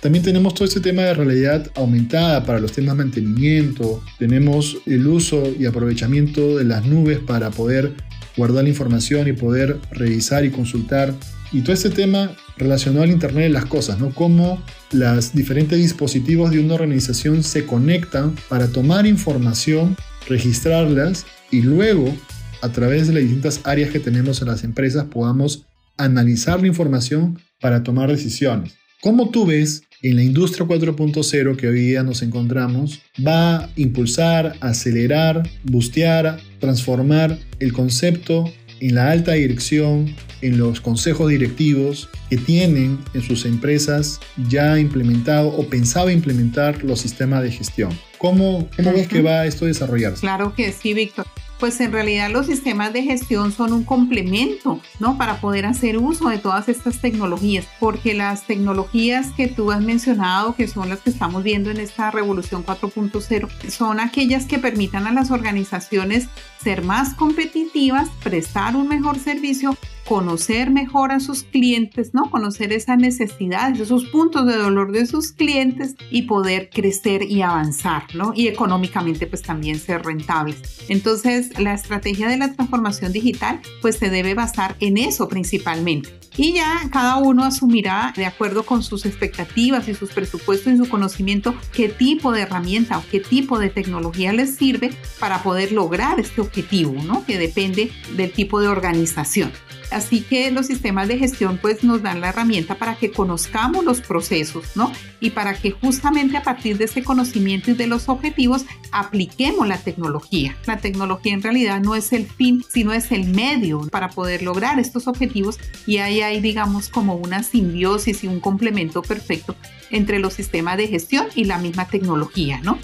También 0.00 0.24
tenemos 0.24 0.54
todo 0.54 0.66
este 0.66 0.80
tema 0.80 1.02
de 1.02 1.14
realidad 1.14 1.70
aumentada 1.74 2.44
para 2.46 2.60
los 2.60 2.72
temas 2.72 2.96
de 2.96 3.04
mantenimiento. 3.04 4.02
Tenemos 4.18 4.78
el 4.86 5.06
uso 5.06 5.42
y 5.58 5.66
aprovechamiento 5.66 6.56
de 6.56 6.64
las 6.64 6.86
nubes 6.86 7.18
para 7.18 7.50
poder 7.50 7.92
guardar 8.36 8.62
la 8.62 8.70
información 8.70 9.28
y 9.28 9.32
poder 9.32 9.78
revisar 9.90 10.44
y 10.44 10.50
consultar. 10.50 11.12
Y 11.52 11.62
todo 11.62 11.72
este 11.72 11.90
tema 11.90 12.36
relacionado 12.56 13.02
al 13.04 13.10
Internet 13.10 13.44
de 13.44 13.50
las 13.50 13.66
Cosas, 13.66 13.98
¿no? 13.98 14.10
Cómo 14.10 14.62
los 14.92 15.34
diferentes 15.34 15.78
dispositivos 15.78 16.50
de 16.50 16.60
una 16.60 16.74
organización 16.74 17.42
se 17.42 17.66
conectan 17.66 18.36
para 18.48 18.68
tomar 18.68 19.06
información, 19.06 19.96
registrarlas 20.28 21.26
y 21.50 21.62
luego, 21.62 22.14
a 22.62 22.68
través 22.70 23.08
de 23.08 23.14
las 23.14 23.22
distintas 23.22 23.60
áreas 23.64 23.90
que 23.90 23.98
tenemos 23.98 24.40
en 24.42 24.48
las 24.48 24.62
empresas, 24.62 25.06
podamos 25.06 25.66
analizar 25.96 26.60
la 26.60 26.68
información 26.68 27.38
para 27.60 27.82
tomar 27.82 28.10
decisiones. 28.10 28.74
¿Cómo 29.00 29.30
tú 29.30 29.46
ves 29.46 29.82
en 30.02 30.16
la 30.16 30.22
industria 30.22 30.66
4.0 30.66 31.56
que 31.56 31.68
hoy 31.68 31.80
día 31.80 32.02
nos 32.02 32.22
encontramos, 32.22 33.00
va 33.26 33.56
a 33.56 33.70
impulsar, 33.76 34.56
acelerar, 34.60 35.48
bustear, 35.64 36.40
transformar 36.58 37.38
el 37.58 37.72
concepto 37.72 38.50
en 38.80 38.94
la 38.94 39.10
alta 39.10 39.32
dirección, 39.32 40.14
en 40.42 40.58
los 40.58 40.80
consejos 40.80 41.28
directivos 41.28 42.08
que 42.28 42.36
tienen 42.36 42.98
en 43.14 43.22
sus 43.22 43.44
empresas 43.44 44.20
ya 44.48 44.78
implementado 44.78 45.48
o 45.48 45.66
pensado 45.68 46.10
implementar 46.10 46.82
los 46.82 47.00
sistemas 47.00 47.42
de 47.42 47.52
gestión. 47.52 47.90
¿Cómo, 48.18 48.68
cómo 48.76 48.92
ves 48.92 49.08
que 49.08 49.22
va 49.22 49.46
esto 49.46 49.64
a 49.64 49.68
desarrollarse? 49.68 50.20
Claro 50.20 50.54
que 50.54 50.72
sí, 50.72 50.94
Víctor 50.94 51.26
pues 51.60 51.78
en 51.80 51.92
realidad 51.92 52.30
los 52.30 52.46
sistemas 52.46 52.92
de 52.92 53.02
gestión 53.02 53.52
son 53.52 53.74
un 53.74 53.84
complemento, 53.84 54.80
¿no? 54.98 55.18
Para 55.18 55.40
poder 55.40 55.66
hacer 55.66 55.98
uso 55.98 56.30
de 56.30 56.38
todas 56.38 56.68
estas 56.68 57.00
tecnologías, 57.00 57.68
porque 57.78 58.14
las 58.14 58.46
tecnologías 58.46 59.28
que 59.36 59.46
tú 59.46 59.70
has 59.70 59.82
mencionado, 59.82 60.56
que 60.56 60.66
son 60.66 60.88
las 60.88 61.00
que 61.00 61.10
estamos 61.10 61.42
viendo 61.42 61.70
en 61.70 61.78
esta 61.78 62.10
revolución 62.10 62.64
4.0, 62.64 63.48
son 63.70 64.00
aquellas 64.00 64.46
que 64.46 64.58
permitan 64.58 65.06
a 65.06 65.12
las 65.12 65.30
organizaciones 65.30 66.28
ser 66.62 66.82
más 66.82 67.14
competitivas, 67.14 68.08
prestar 68.22 68.74
un 68.74 68.88
mejor 68.88 69.18
servicio, 69.18 69.76
conocer 70.10 70.72
mejor 70.72 71.12
a 71.12 71.20
sus 71.20 71.44
clientes, 71.44 72.14
¿no? 72.14 72.32
Conocer 72.32 72.72
esas 72.72 72.98
necesidades, 72.98 73.78
esos 73.78 74.06
puntos 74.06 74.44
de 74.44 74.56
dolor 74.56 74.90
de 74.90 75.06
sus 75.06 75.30
clientes 75.30 75.94
y 76.10 76.22
poder 76.22 76.68
crecer 76.68 77.22
y 77.22 77.42
avanzar, 77.42 78.12
¿no? 78.16 78.32
Y 78.34 78.48
económicamente 78.48 79.28
pues 79.28 79.42
también 79.42 79.78
ser 79.78 80.02
rentables. 80.04 80.80
Entonces, 80.88 81.56
la 81.60 81.74
estrategia 81.74 82.26
de 82.26 82.38
la 82.38 82.52
transformación 82.52 83.12
digital 83.12 83.60
pues 83.80 83.98
se 83.98 84.10
debe 84.10 84.34
basar 84.34 84.74
en 84.80 84.98
eso 84.98 85.28
principalmente. 85.28 86.10
Y 86.36 86.54
ya 86.54 86.88
cada 86.90 87.18
uno 87.18 87.44
asumirá 87.44 88.12
de 88.16 88.26
acuerdo 88.26 88.64
con 88.64 88.82
sus 88.82 89.06
expectativas 89.06 89.86
y 89.86 89.94
sus 89.94 90.10
presupuestos 90.10 90.72
y 90.72 90.76
su 90.76 90.88
conocimiento 90.88 91.54
qué 91.72 91.88
tipo 91.88 92.32
de 92.32 92.40
herramienta 92.40 92.98
o 92.98 93.04
qué 93.12 93.20
tipo 93.20 93.60
de 93.60 93.70
tecnología 93.70 94.32
les 94.32 94.56
sirve 94.56 94.90
para 95.20 95.44
poder 95.44 95.70
lograr 95.70 96.18
este 96.18 96.40
objetivo, 96.40 97.00
¿no? 97.04 97.24
Que 97.24 97.38
depende 97.38 97.92
del 98.16 98.32
tipo 98.32 98.60
de 98.60 98.66
organización. 98.66 99.52
Así 99.90 100.20
que 100.22 100.50
los 100.50 100.66
sistemas 100.66 101.08
de 101.08 101.18
gestión 101.18 101.58
pues 101.60 101.82
nos 101.82 102.02
dan 102.02 102.20
la 102.20 102.28
herramienta 102.28 102.76
para 102.76 102.96
que 102.96 103.10
conozcamos 103.10 103.84
los 103.84 104.00
procesos, 104.00 104.64
¿no? 104.74 104.92
Y 105.20 105.30
para 105.30 105.54
que 105.54 105.72
justamente 105.72 106.36
a 106.36 106.42
partir 106.42 106.78
de 106.78 106.84
ese 106.84 107.02
conocimiento 107.02 107.70
y 107.70 107.74
de 107.74 107.86
los 107.86 108.08
objetivos 108.08 108.64
apliquemos 108.92 109.66
la 109.66 109.78
tecnología. 109.78 110.56
La 110.66 110.78
tecnología 110.78 111.34
en 111.34 111.42
realidad 111.42 111.80
no 111.80 111.94
es 111.94 112.12
el 112.12 112.26
fin, 112.26 112.64
sino 112.68 112.92
es 112.92 113.12
el 113.12 113.28
medio 113.28 113.80
para 113.90 114.10
poder 114.10 114.42
lograr 114.42 114.78
estos 114.78 115.06
objetivos 115.06 115.58
y 115.86 115.98
ahí 115.98 116.20
hay 116.20 116.40
digamos 116.40 116.88
como 116.88 117.14
una 117.14 117.42
simbiosis 117.42 118.24
y 118.24 118.28
un 118.28 118.40
complemento 118.40 119.02
perfecto 119.02 119.56
entre 119.90 120.18
los 120.18 120.34
sistemas 120.34 120.76
de 120.76 120.86
gestión 120.86 121.26
y 121.34 121.44
la 121.44 121.58
misma 121.58 121.88
tecnología, 121.88 122.60
¿no? 122.62 122.78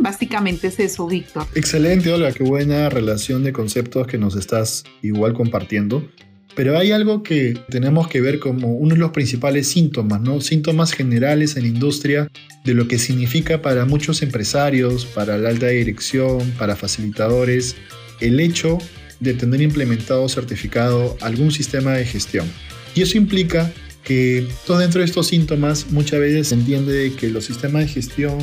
Básicamente 0.00 0.68
es 0.68 0.80
eso, 0.80 1.06
Víctor. 1.06 1.46
Excelente, 1.54 2.12
Olga, 2.12 2.32
qué 2.32 2.44
buena 2.44 2.88
relación 2.88 3.44
de 3.44 3.52
conceptos 3.52 4.06
que 4.06 4.18
nos 4.18 4.36
estás 4.36 4.84
igual 5.02 5.34
compartiendo. 5.34 6.08
Pero 6.56 6.78
hay 6.78 6.90
algo 6.90 7.22
que 7.22 7.54
tenemos 7.68 8.08
que 8.08 8.22
ver 8.22 8.38
como 8.38 8.72
uno 8.72 8.94
de 8.94 9.00
los 9.00 9.10
principales 9.10 9.68
síntomas, 9.68 10.22
¿no? 10.22 10.40
Síntomas 10.40 10.92
generales 10.92 11.54
en 11.56 11.64
la 11.64 11.68
industria 11.68 12.28
de 12.64 12.72
lo 12.72 12.88
que 12.88 12.98
significa 12.98 13.60
para 13.60 13.84
muchos 13.84 14.22
empresarios, 14.22 15.04
para 15.04 15.36
la 15.36 15.50
alta 15.50 15.66
dirección, 15.66 16.50
para 16.58 16.74
facilitadores, 16.74 17.76
el 18.20 18.40
hecho 18.40 18.78
de 19.20 19.34
tener 19.34 19.60
implementado 19.60 20.26
certificado 20.30 21.18
algún 21.20 21.52
sistema 21.52 21.92
de 21.92 22.06
gestión. 22.06 22.46
Y 22.94 23.02
eso 23.02 23.18
implica 23.18 23.70
que 24.02 24.46
todo 24.66 24.78
dentro 24.78 25.00
de 25.00 25.04
estos 25.04 25.26
síntomas 25.26 25.88
muchas 25.90 26.20
veces 26.20 26.48
se 26.48 26.54
entiende 26.54 27.12
que 27.20 27.28
los 27.28 27.44
sistemas 27.44 27.82
de 27.82 27.88
gestión 27.88 28.38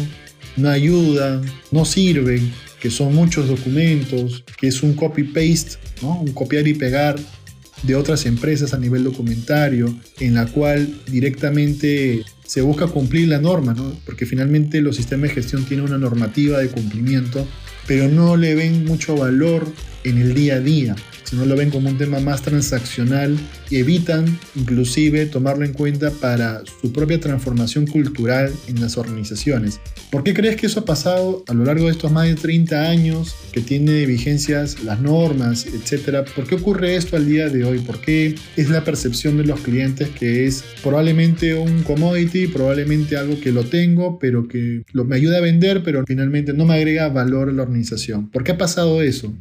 no 0.55 0.70
ayudan, 0.70 1.41
no 1.72 1.84
sirven, 1.84 2.51
que 2.79 2.91
son 2.91 3.15
muchos 3.15 3.48
documentos, 3.48 4.43
que 4.60 4.67
es 4.67 4.84
un 4.84 4.93
copy-paste, 4.93 5.77
¿no? 6.03 6.22
un 6.22 6.34
copiar 6.34 6.67
y 6.67 6.75
pegar 6.75 7.15
de 7.84 7.96
otras 7.96 8.25
empresas 8.25 8.74
a 8.74 8.78
nivel 8.78 9.04
documentario, 9.04 9.94
en 10.20 10.34
la 10.34 10.46
cual 10.48 11.02
directamente 11.10 12.24
se 12.46 12.62
busca 12.62 12.88
cumplir 12.88 13.28
la 13.28 13.40
norma, 13.40 13.74
¿no? 13.74 13.94
porque 14.06 14.25
finalmente 14.25 14.82
los 14.82 14.96
sistemas 14.96 15.30
de 15.30 15.36
gestión 15.36 15.66
tienen 15.66 15.86
una 15.86 15.98
normativa 15.98 16.60
de 16.60 16.70
cumplimiento, 16.70 17.46
pero 17.88 18.08
no 18.08 18.38
le 18.38 18.56
ven 18.56 18.86
mucho 18.86 19.16
valor 19.16 19.68
en 20.04 20.18
el 20.18 20.34
día 20.34 20.56
a 20.56 20.60
día, 20.60 20.96
sino 21.24 21.46
lo 21.46 21.56
ven 21.56 21.70
como 21.72 21.90
un 21.90 21.98
tema 21.98 22.20
más 22.20 22.42
transaccional 22.42 23.38
y 23.70 23.78
evitan 23.78 24.26
inclusive 24.56 25.26
tomarlo 25.26 25.66
en 25.66 25.74
cuenta 25.74 26.12
para 26.12 26.62
su 26.82 26.94
propia 26.94 27.20
transformación 27.20 27.88
cultural 27.88 28.54
en 28.68 28.80
las 28.80 28.98
organizaciones. 28.98 29.80
¿Por 30.12 30.24
qué 30.24 30.36
crees 30.36 30.58
que 30.58 30.68
eso 30.68 30.82
ha 30.82 30.86
pasado 30.86 31.44
a 31.48 31.54
lo 31.56 31.66
largo 31.66 31.86
de 31.86 31.92
estos 31.92 32.12
más 32.12 32.28
de 32.28 32.36
30 32.36 32.88
años 32.88 33.36
que 33.52 33.62
tiene 33.62 34.06
vigencias 34.06 34.84
las 34.84 35.00
normas, 35.00 35.66
etcétera? 35.66 36.24
¿Por 36.24 36.46
qué 36.46 36.56
ocurre 36.56 36.96
esto 36.96 37.16
al 37.16 37.26
día 37.26 37.50
de 37.50 37.64
hoy? 37.64 37.80
¿Por 37.80 38.00
qué 38.00 38.36
es 38.56 38.70
la 38.70 38.84
percepción 38.84 39.38
de 39.38 39.46
los 39.46 39.60
clientes 39.62 40.10
que 40.10 40.46
es 40.46 40.64
probablemente 40.84 41.56
un 41.56 41.82
commodity, 41.82 42.48
probablemente 42.48 43.18
algo 43.18 43.40
que 43.40 43.52
lo 43.52 43.64
tengo, 43.64 44.20
pero 44.20 44.48
que 44.48 44.84
lo, 44.92 45.06
me 45.06 45.16
ayuda 45.16 45.38
a 45.38 45.42
vender, 45.42 45.82
pero 45.84 46.04
finalmente 46.06 46.54
no 46.54 46.66
me 46.66 46.76
agrega 46.76 47.10
valor 47.10 47.50
a 47.50 47.54
la 47.54 47.64
organización? 47.64 48.30
¿Por 48.30 48.44
qué 48.44 48.52
ha 48.52 48.58
pasado 48.60 49.02
eso? 49.02 49.34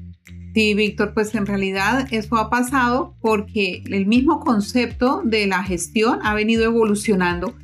Sí, 0.54 0.75
Víctor, 0.75 1.14
pues 1.14 1.35
en 1.35 1.47
realidad 1.47 2.09
eso 2.11 2.37
ha 2.37 2.50
pasado 2.50 3.14
porque 3.21 3.82
el 3.87 4.06
mismo 4.06 4.40
concepto 4.40 5.23
de 5.25 5.47
la 5.47 5.62
gestión 5.62 6.18
ha 6.23 6.35
venido 6.35 6.64
evolucionando 6.64 7.54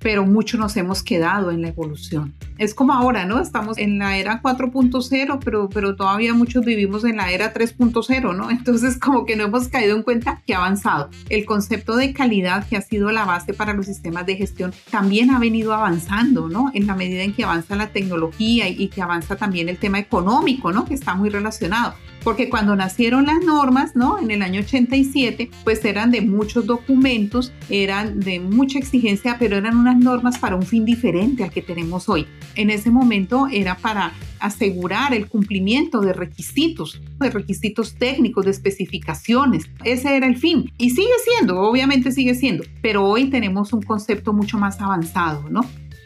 pero 0.00 0.24
muchos 0.24 0.60
nos 0.60 0.76
hemos 0.76 1.02
quedado 1.02 1.50
en 1.50 1.62
la 1.62 1.68
evolución. 1.68 2.34
Es 2.56 2.74
como 2.74 2.92
ahora, 2.92 3.24
¿no? 3.24 3.40
Estamos 3.40 3.78
en 3.78 3.98
la 3.98 4.16
era 4.16 4.42
4.0, 4.42 5.38
pero, 5.44 5.68
pero 5.68 5.96
todavía 5.96 6.34
muchos 6.34 6.64
vivimos 6.64 7.04
en 7.04 7.16
la 7.16 7.30
era 7.32 7.52
3.0, 7.52 8.36
¿no? 8.36 8.50
Entonces 8.50 8.98
como 8.98 9.24
que 9.24 9.36
no 9.36 9.44
hemos 9.44 9.68
caído 9.68 9.96
en 9.96 10.02
cuenta 10.02 10.42
que 10.46 10.54
ha 10.54 10.58
avanzado. 10.58 11.10
El 11.28 11.44
concepto 11.44 11.96
de 11.96 12.12
calidad 12.12 12.66
que 12.68 12.76
ha 12.76 12.82
sido 12.82 13.10
la 13.10 13.24
base 13.24 13.54
para 13.54 13.74
los 13.74 13.86
sistemas 13.86 14.26
de 14.26 14.36
gestión 14.36 14.72
también 14.90 15.30
ha 15.30 15.38
venido 15.38 15.74
avanzando, 15.74 16.48
¿no? 16.48 16.70
En 16.74 16.86
la 16.86 16.94
medida 16.94 17.22
en 17.22 17.34
que 17.34 17.44
avanza 17.44 17.76
la 17.76 17.88
tecnología 17.88 18.68
y, 18.68 18.82
y 18.82 18.88
que 18.88 19.02
avanza 19.02 19.36
también 19.36 19.68
el 19.68 19.78
tema 19.78 19.98
económico, 19.98 20.72
¿no? 20.72 20.84
Que 20.84 20.94
está 20.94 21.14
muy 21.14 21.30
relacionado 21.30 21.94
porque 22.28 22.50
cuando 22.50 22.76
nacieron 22.76 23.24
las 23.24 23.42
normas, 23.42 23.96
¿no? 23.96 24.18
En 24.18 24.30
el 24.30 24.42
año 24.42 24.60
87, 24.60 25.48
pues 25.64 25.82
eran 25.86 26.10
de 26.10 26.20
muchos 26.20 26.66
documentos, 26.66 27.54
eran 27.70 28.20
de 28.20 28.38
mucha 28.38 28.78
exigencia, 28.78 29.36
pero 29.38 29.56
eran 29.56 29.78
unas 29.78 29.96
normas 29.96 30.36
para 30.36 30.54
un 30.54 30.62
fin 30.62 30.84
diferente 30.84 31.42
al 31.42 31.50
que 31.50 31.62
tenemos 31.62 32.06
hoy. 32.06 32.26
En 32.54 32.68
ese 32.68 32.90
momento 32.90 33.46
era 33.50 33.78
para 33.78 34.12
asegurar 34.40 35.14
el 35.14 35.26
cumplimiento 35.26 36.02
de 36.02 36.12
requisitos, 36.12 37.00
de 37.18 37.30
requisitos 37.30 37.94
técnicos, 37.94 38.44
de 38.44 38.50
especificaciones. 38.50 39.64
Ese 39.82 40.14
era 40.14 40.26
el 40.26 40.36
fin. 40.36 40.70
Y 40.76 40.90
sigue 40.90 41.08
siendo, 41.24 41.58
obviamente 41.62 42.12
sigue 42.12 42.34
siendo, 42.34 42.62
pero 42.82 43.06
hoy 43.06 43.30
tenemos 43.30 43.72
un 43.72 43.80
concepto 43.80 44.34
mucho 44.34 44.58
más 44.58 44.82
avanzado, 44.82 45.48
¿no? 45.48 45.62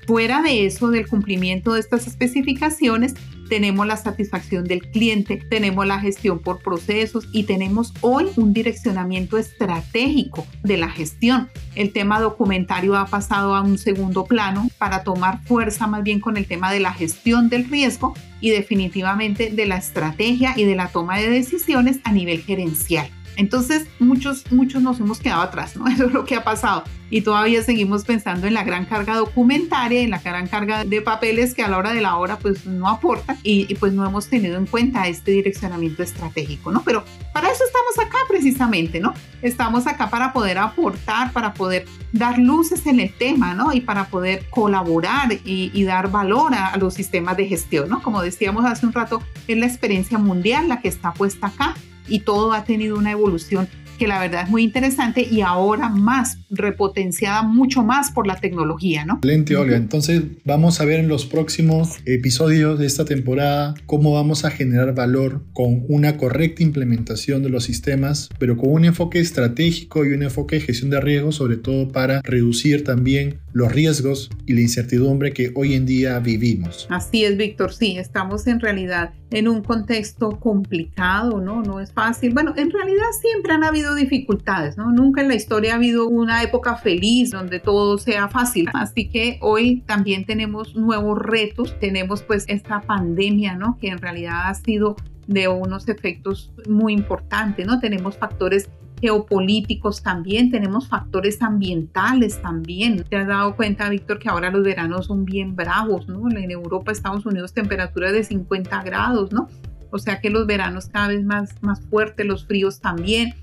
Fuera 0.06 0.40
de 0.40 0.66
eso, 0.66 0.88
del 0.90 1.08
cumplimiento 1.08 1.74
de 1.74 1.80
estas 1.80 2.06
especificaciones, 2.06 3.14
tenemos 3.52 3.86
la 3.86 3.98
satisfacción 3.98 4.64
del 4.64 4.80
cliente, 4.80 5.36
tenemos 5.36 5.86
la 5.86 6.00
gestión 6.00 6.38
por 6.38 6.60
procesos 6.60 7.28
y 7.32 7.42
tenemos 7.42 7.92
hoy 8.00 8.28
un 8.36 8.54
direccionamiento 8.54 9.36
estratégico 9.36 10.46
de 10.62 10.78
la 10.78 10.88
gestión. 10.88 11.50
El 11.74 11.92
tema 11.92 12.18
documentario 12.18 12.96
ha 12.96 13.04
pasado 13.04 13.54
a 13.54 13.60
un 13.60 13.76
segundo 13.76 14.24
plano 14.24 14.70
para 14.78 15.04
tomar 15.04 15.42
fuerza 15.44 15.86
más 15.86 16.02
bien 16.02 16.18
con 16.18 16.38
el 16.38 16.46
tema 16.46 16.72
de 16.72 16.80
la 16.80 16.94
gestión 16.94 17.50
del 17.50 17.68
riesgo 17.68 18.14
y 18.40 18.48
definitivamente 18.48 19.50
de 19.50 19.66
la 19.66 19.76
estrategia 19.76 20.54
y 20.56 20.64
de 20.64 20.74
la 20.74 20.88
toma 20.88 21.18
de 21.18 21.28
decisiones 21.28 22.00
a 22.04 22.12
nivel 22.12 22.40
gerencial. 22.40 23.10
Entonces, 23.36 23.86
muchos, 23.98 24.50
muchos 24.50 24.82
nos 24.82 25.00
hemos 25.00 25.18
quedado 25.18 25.42
atrás, 25.42 25.76
¿no? 25.76 25.86
Eso 25.88 26.06
es 26.06 26.12
lo 26.12 26.24
que 26.24 26.36
ha 26.36 26.44
pasado. 26.44 26.84
Y 27.10 27.20
todavía 27.20 27.62
seguimos 27.62 28.04
pensando 28.04 28.46
en 28.46 28.54
la 28.54 28.64
gran 28.64 28.86
carga 28.86 29.16
documentaria, 29.16 30.00
en 30.00 30.08
la 30.10 30.18
gran 30.18 30.46
carga 30.46 30.84
de 30.84 31.02
papeles 31.02 31.52
que 31.52 31.62
a 31.62 31.68
la 31.68 31.76
hora 31.76 31.92
de 31.92 32.00
la 32.00 32.16
hora 32.16 32.38
pues 32.38 32.64
no 32.64 32.88
aportan 32.88 33.36
y, 33.42 33.74
pues 33.74 33.92
no 33.92 34.06
hemos 34.06 34.28
tenido 34.28 34.56
en 34.56 34.64
cuenta 34.64 35.06
este 35.08 35.32
direccionamiento 35.32 36.02
estratégico, 36.02 36.72
¿no? 36.72 36.82
Pero 36.82 37.04
para 37.34 37.50
eso 37.50 37.64
estamos 37.64 37.98
acá 37.98 38.16
precisamente, 38.28 38.98
¿no? 38.98 39.12
Estamos 39.42 39.86
acá 39.86 40.08
para 40.08 40.32
poder 40.32 40.56
aportar, 40.56 41.32
para 41.32 41.52
poder 41.52 41.84
dar 42.12 42.38
luces 42.38 42.86
en 42.86 42.98
el 42.98 43.12
tema, 43.12 43.52
¿no? 43.52 43.74
Y 43.74 43.82
para 43.82 44.06
poder 44.06 44.48
colaborar 44.48 45.32
y, 45.44 45.84
dar 45.84 46.10
valor 46.10 46.54
a, 46.54 46.68
a 46.68 46.78
los 46.78 46.94
sistemas 46.94 47.36
de 47.36 47.46
gestión, 47.46 47.90
¿no? 47.90 48.00
Como 48.00 48.22
decíamos 48.22 48.64
hace 48.64 48.86
un 48.86 48.94
rato, 48.94 49.22
es 49.48 49.58
la 49.58 49.66
experiencia 49.66 50.16
mundial 50.16 50.66
la 50.66 50.80
que 50.80 50.88
está 50.88 51.12
puesta 51.12 51.48
acá 51.48 51.74
y 52.08 52.20
todo 52.20 52.52
ha 52.52 52.64
tenido 52.64 52.96
una 52.96 53.12
evolución 53.12 53.68
que 54.02 54.08
la 54.08 54.18
verdad 54.18 54.42
es 54.42 54.50
muy 54.50 54.64
interesante 54.64 55.28
y 55.30 55.42
ahora 55.42 55.88
más 55.88 56.36
repotenciada 56.50 57.44
mucho 57.44 57.84
más 57.84 58.10
por 58.10 58.26
la 58.26 58.34
tecnología, 58.34 59.04
¿no? 59.04 59.14
Excelente, 59.18 59.54
Olga. 59.54 59.76
Entonces 59.76 60.22
vamos 60.44 60.80
a 60.80 60.84
ver 60.84 60.98
en 60.98 61.06
los 61.06 61.24
próximos 61.24 61.98
episodios 62.04 62.80
de 62.80 62.86
esta 62.86 63.04
temporada 63.04 63.74
cómo 63.86 64.12
vamos 64.12 64.44
a 64.44 64.50
generar 64.50 64.92
valor 64.92 65.44
con 65.52 65.84
una 65.88 66.16
correcta 66.16 66.64
implementación 66.64 67.44
de 67.44 67.50
los 67.50 67.62
sistemas, 67.62 68.28
pero 68.40 68.56
con 68.56 68.72
un 68.72 68.86
enfoque 68.86 69.20
estratégico 69.20 70.04
y 70.04 70.08
un 70.08 70.24
enfoque 70.24 70.56
de 70.56 70.62
gestión 70.62 70.90
de 70.90 71.00
riesgos, 71.00 71.36
sobre 71.36 71.56
todo 71.56 71.86
para 71.92 72.22
reducir 72.22 72.82
también 72.82 73.38
los 73.52 73.70
riesgos 73.70 74.30
y 74.46 74.54
la 74.54 74.62
incertidumbre 74.62 75.32
que 75.32 75.52
hoy 75.54 75.74
en 75.74 75.86
día 75.86 76.18
vivimos. 76.18 76.88
Así 76.90 77.24
es, 77.24 77.36
Víctor. 77.36 77.72
Sí, 77.72 77.98
estamos 77.98 78.46
en 78.46 78.58
realidad 78.58 79.12
en 79.30 79.48
un 79.48 79.62
contexto 79.62 80.38
complicado, 80.40 81.40
¿no? 81.40 81.62
No 81.62 81.80
es 81.80 81.92
fácil. 81.92 82.32
Bueno, 82.32 82.54
en 82.56 82.70
realidad 82.70 83.04
siempre 83.20 83.52
han 83.52 83.64
habido 83.64 83.91
dificultades, 83.94 84.76
¿no? 84.76 84.92
Nunca 84.92 85.20
en 85.20 85.28
la 85.28 85.34
historia 85.34 85.72
ha 85.72 85.76
habido 85.76 86.08
una 86.08 86.42
época 86.42 86.76
feliz 86.76 87.30
donde 87.30 87.60
todo 87.60 87.98
sea 87.98 88.28
fácil. 88.28 88.68
Así 88.74 89.08
que 89.08 89.38
hoy 89.40 89.82
también 89.86 90.24
tenemos 90.24 90.74
nuevos 90.74 91.18
retos, 91.18 91.78
tenemos 91.80 92.22
pues 92.22 92.44
esta 92.48 92.80
pandemia, 92.80 93.54
¿no? 93.56 93.78
Que 93.80 93.88
en 93.88 93.98
realidad 93.98 94.48
ha 94.48 94.54
sido 94.54 94.96
de 95.26 95.48
unos 95.48 95.88
efectos 95.88 96.52
muy 96.68 96.92
importantes, 96.92 97.66
¿no? 97.66 97.80
Tenemos 97.80 98.16
factores 98.16 98.68
geopolíticos 99.00 100.00
también, 100.02 100.50
tenemos 100.50 100.88
factores 100.88 101.42
ambientales 101.42 102.40
también. 102.40 103.02
Te 103.02 103.16
has 103.16 103.26
dado 103.26 103.56
cuenta, 103.56 103.88
Víctor, 103.88 104.20
que 104.20 104.28
ahora 104.28 104.50
los 104.50 104.62
veranos 104.62 105.06
son 105.06 105.24
bien 105.24 105.56
bravos, 105.56 106.06
¿no? 106.08 106.30
En 106.30 106.50
Europa, 106.50 106.92
Estados 106.92 107.26
Unidos, 107.26 107.52
temperaturas 107.52 108.12
de 108.12 108.22
50 108.22 108.82
grados, 108.84 109.32
¿no? 109.32 109.48
O 109.90 109.98
sea 109.98 110.20
que 110.20 110.30
los 110.30 110.46
veranos 110.46 110.86
cada 110.86 111.08
vez 111.08 111.24
más, 111.24 111.54
más 111.62 111.80
fuertes, 111.82 112.24
los 112.24 112.46
fríos 112.46 112.80
también. 112.80 113.34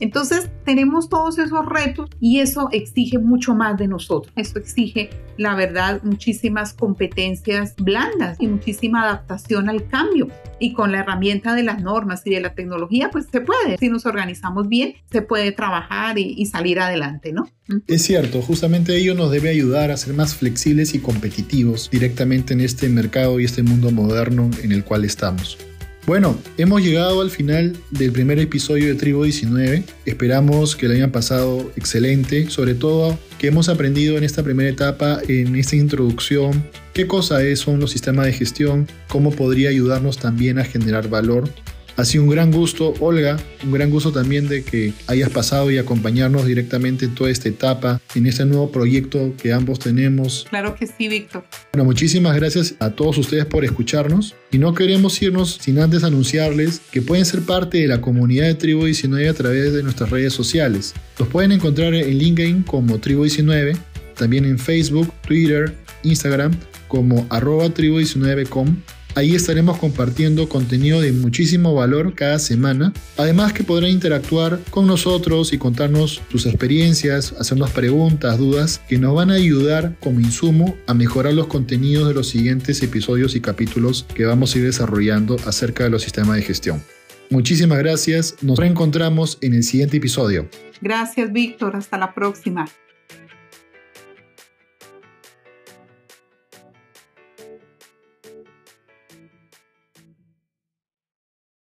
Entonces 0.00 0.50
tenemos 0.64 1.08
todos 1.08 1.38
esos 1.38 1.66
retos 1.66 2.10
y 2.20 2.40
eso 2.40 2.68
exige 2.72 3.18
mucho 3.18 3.54
más 3.54 3.76
de 3.78 3.88
nosotros. 3.88 4.32
Eso 4.36 4.58
exige, 4.58 5.10
la 5.36 5.54
verdad, 5.54 6.02
muchísimas 6.02 6.72
competencias 6.72 7.74
blandas 7.76 8.36
y 8.40 8.46
muchísima 8.46 9.02
adaptación 9.02 9.68
al 9.68 9.86
cambio. 9.88 10.28
Y 10.58 10.72
con 10.72 10.92
la 10.92 11.00
herramienta 11.00 11.54
de 11.54 11.62
las 11.62 11.82
normas 11.82 12.22
y 12.24 12.30
de 12.30 12.40
la 12.40 12.54
tecnología, 12.54 13.10
pues 13.10 13.26
se 13.30 13.40
puede. 13.40 13.76
Si 13.78 13.88
nos 13.88 14.06
organizamos 14.06 14.68
bien, 14.68 14.94
se 15.10 15.22
puede 15.22 15.52
trabajar 15.52 16.18
y, 16.18 16.34
y 16.36 16.46
salir 16.46 16.80
adelante, 16.80 17.32
¿no? 17.32 17.48
Es 17.86 18.02
cierto, 18.02 18.40
justamente 18.42 18.96
ello 18.96 19.14
nos 19.14 19.30
debe 19.30 19.50
ayudar 19.50 19.90
a 19.90 19.96
ser 19.96 20.14
más 20.14 20.34
flexibles 20.34 20.94
y 20.94 21.00
competitivos 21.00 21.90
directamente 21.90 22.54
en 22.54 22.60
este 22.60 22.88
mercado 22.88 23.40
y 23.40 23.44
este 23.44 23.62
mundo 23.62 23.90
moderno 23.90 24.50
en 24.62 24.72
el 24.72 24.84
cual 24.84 25.04
estamos. 25.04 25.58
Bueno, 26.06 26.38
hemos 26.56 26.82
llegado 26.82 27.20
al 27.20 27.30
final 27.30 27.76
del 27.90 28.12
primer 28.12 28.38
episodio 28.38 28.86
de 28.86 28.94
Tribu 28.94 29.24
19. 29.24 29.82
Esperamos 30.04 30.76
que 30.76 30.86
lo 30.86 30.94
hayan 30.94 31.10
pasado 31.10 31.72
excelente, 31.74 32.48
sobre 32.48 32.74
todo 32.74 33.18
que 33.38 33.48
hemos 33.48 33.68
aprendido 33.68 34.16
en 34.16 34.22
esta 34.22 34.44
primera 34.44 34.70
etapa, 34.70 35.18
en 35.26 35.56
esta 35.56 35.74
introducción, 35.74 36.64
qué 36.94 37.08
cosa 37.08 37.40
son 37.56 37.80
los 37.80 37.90
sistemas 37.90 38.26
de 38.26 38.34
gestión, 38.34 38.86
cómo 39.08 39.32
podría 39.32 39.70
ayudarnos 39.70 40.18
también 40.18 40.60
a 40.60 40.64
generar 40.64 41.08
valor 41.08 41.50
ha 41.96 42.04
sido 42.04 42.24
un 42.24 42.30
gran 42.30 42.52
gusto, 42.52 42.94
Olga, 43.00 43.38
un 43.64 43.72
gran 43.72 43.90
gusto 43.90 44.12
también 44.12 44.48
de 44.48 44.62
que 44.62 44.92
hayas 45.06 45.30
pasado 45.30 45.70
y 45.70 45.78
acompañarnos 45.78 46.44
directamente 46.46 47.06
en 47.06 47.14
toda 47.14 47.30
esta 47.30 47.48
etapa, 47.48 48.00
en 48.14 48.26
este 48.26 48.44
nuevo 48.44 48.70
proyecto 48.70 49.32
que 49.40 49.52
ambos 49.52 49.78
tenemos. 49.78 50.46
Claro 50.50 50.74
que 50.74 50.86
sí, 50.86 51.08
Víctor. 51.08 51.44
Bueno, 51.72 51.84
muchísimas 51.84 52.36
gracias 52.36 52.74
a 52.80 52.90
todos 52.90 53.18
ustedes 53.18 53.46
por 53.46 53.64
escucharnos 53.64 54.34
y 54.50 54.58
no 54.58 54.74
queremos 54.74 55.20
irnos 55.22 55.58
sin 55.60 55.78
antes 55.78 56.04
anunciarles 56.04 56.80
que 56.90 57.02
pueden 57.02 57.24
ser 57.24 57.42
parte 57.42 57.78
de 57.78 57.86
la 57.86 58.00
comunidad 58.00 58.46
de 58.46 58.54
Tribu 58.54 58.84
19 58.84 59.28
a 59.28 59.34
través 59.34 59.72
de 59.72 59.82
nuestras 59.82 60.10
redes 60.10 60.32
sociales. 60.32 60.94
Los 61.18 61.28
pueden 61.28 61.52
encontrar 61.52 61.94
en 61.94 62.18
LinkedIn 62.18 62.62
como 62.62 62.98
Tribu 62.98 63.22
19, 63.22 63.74
también 64.16 64.44
en 64.44 64.58
Facebook, 64.58 65.12
Twitter, 65.26 65.74
Instagram 66.02 66.52
como 66.88 67.26
arroba 67.30 67.66
tribu19com 67.66 68.76
Ahí 69.16 69.34
estaremos 69.34 69.78
compartiendo 69.78 70.46
contenido 70.46 71.00
de 71.00 71.10
muchísimo 71.10 71.72
valor 71.72 72.14
cada 72.14 72.38
semana. 72.38 72.92
Además 73.16 73.54
que 73.54 73.64
podrán 73.64 73.90
interactuar 73.90 74.60
con 74.68 74.86
nosotros 74.86 75.54
y 75.54 75.58
contarnos 75.58 76.20
sus 76.30 76.44
experiencias, 76.44 77.32
hacernos 77.40 77.70
preguntas, 77.70 78.36
dudas 78.36 78.82
que 78.86 78.98
nos 78.98 79.14
van 79.14 79.30
a 79.30 79.36
ayudar 79.36 79.96
como 80.00 80.20
insumo 80.20 80.76
a 80.86 80.92
mejorar 80.92 81.32
los 81.32 81.46
contenidos 81.46 82.08
de 82.08 82.12
los 82.12 82.28
siguientes 82.28 82.82
episodios 82.82 83.34
y 83.34 83.40
capítulos 83.40 84.04
que 84.14 84.26
vamos 84.26 84.54
a 84.54 84.58
ir 84.58 84.64
desarrollando 84.64 85.36
acerca 85.46 85.84
de 85.84 85.90
los 85.90 86.02
sistemas 86.02 86.36
de 86.36 86.42
gestión. 86.42 86.82
Muchísimas 87.30 87.78
gracias. 87.78 88.36
Nos 88.42 88.58
reencontramos 88.58 89.38
en 89.40 89.54
el 89.54 89.62
siguiente 89.62 89.96
episodio. 89.96 90.46
Gracias, 90.82 91.32
Víctor. 91.32 91.74
Hasta 91.74 91.96
la 91.96 92.12
próxima. 92.12 92.66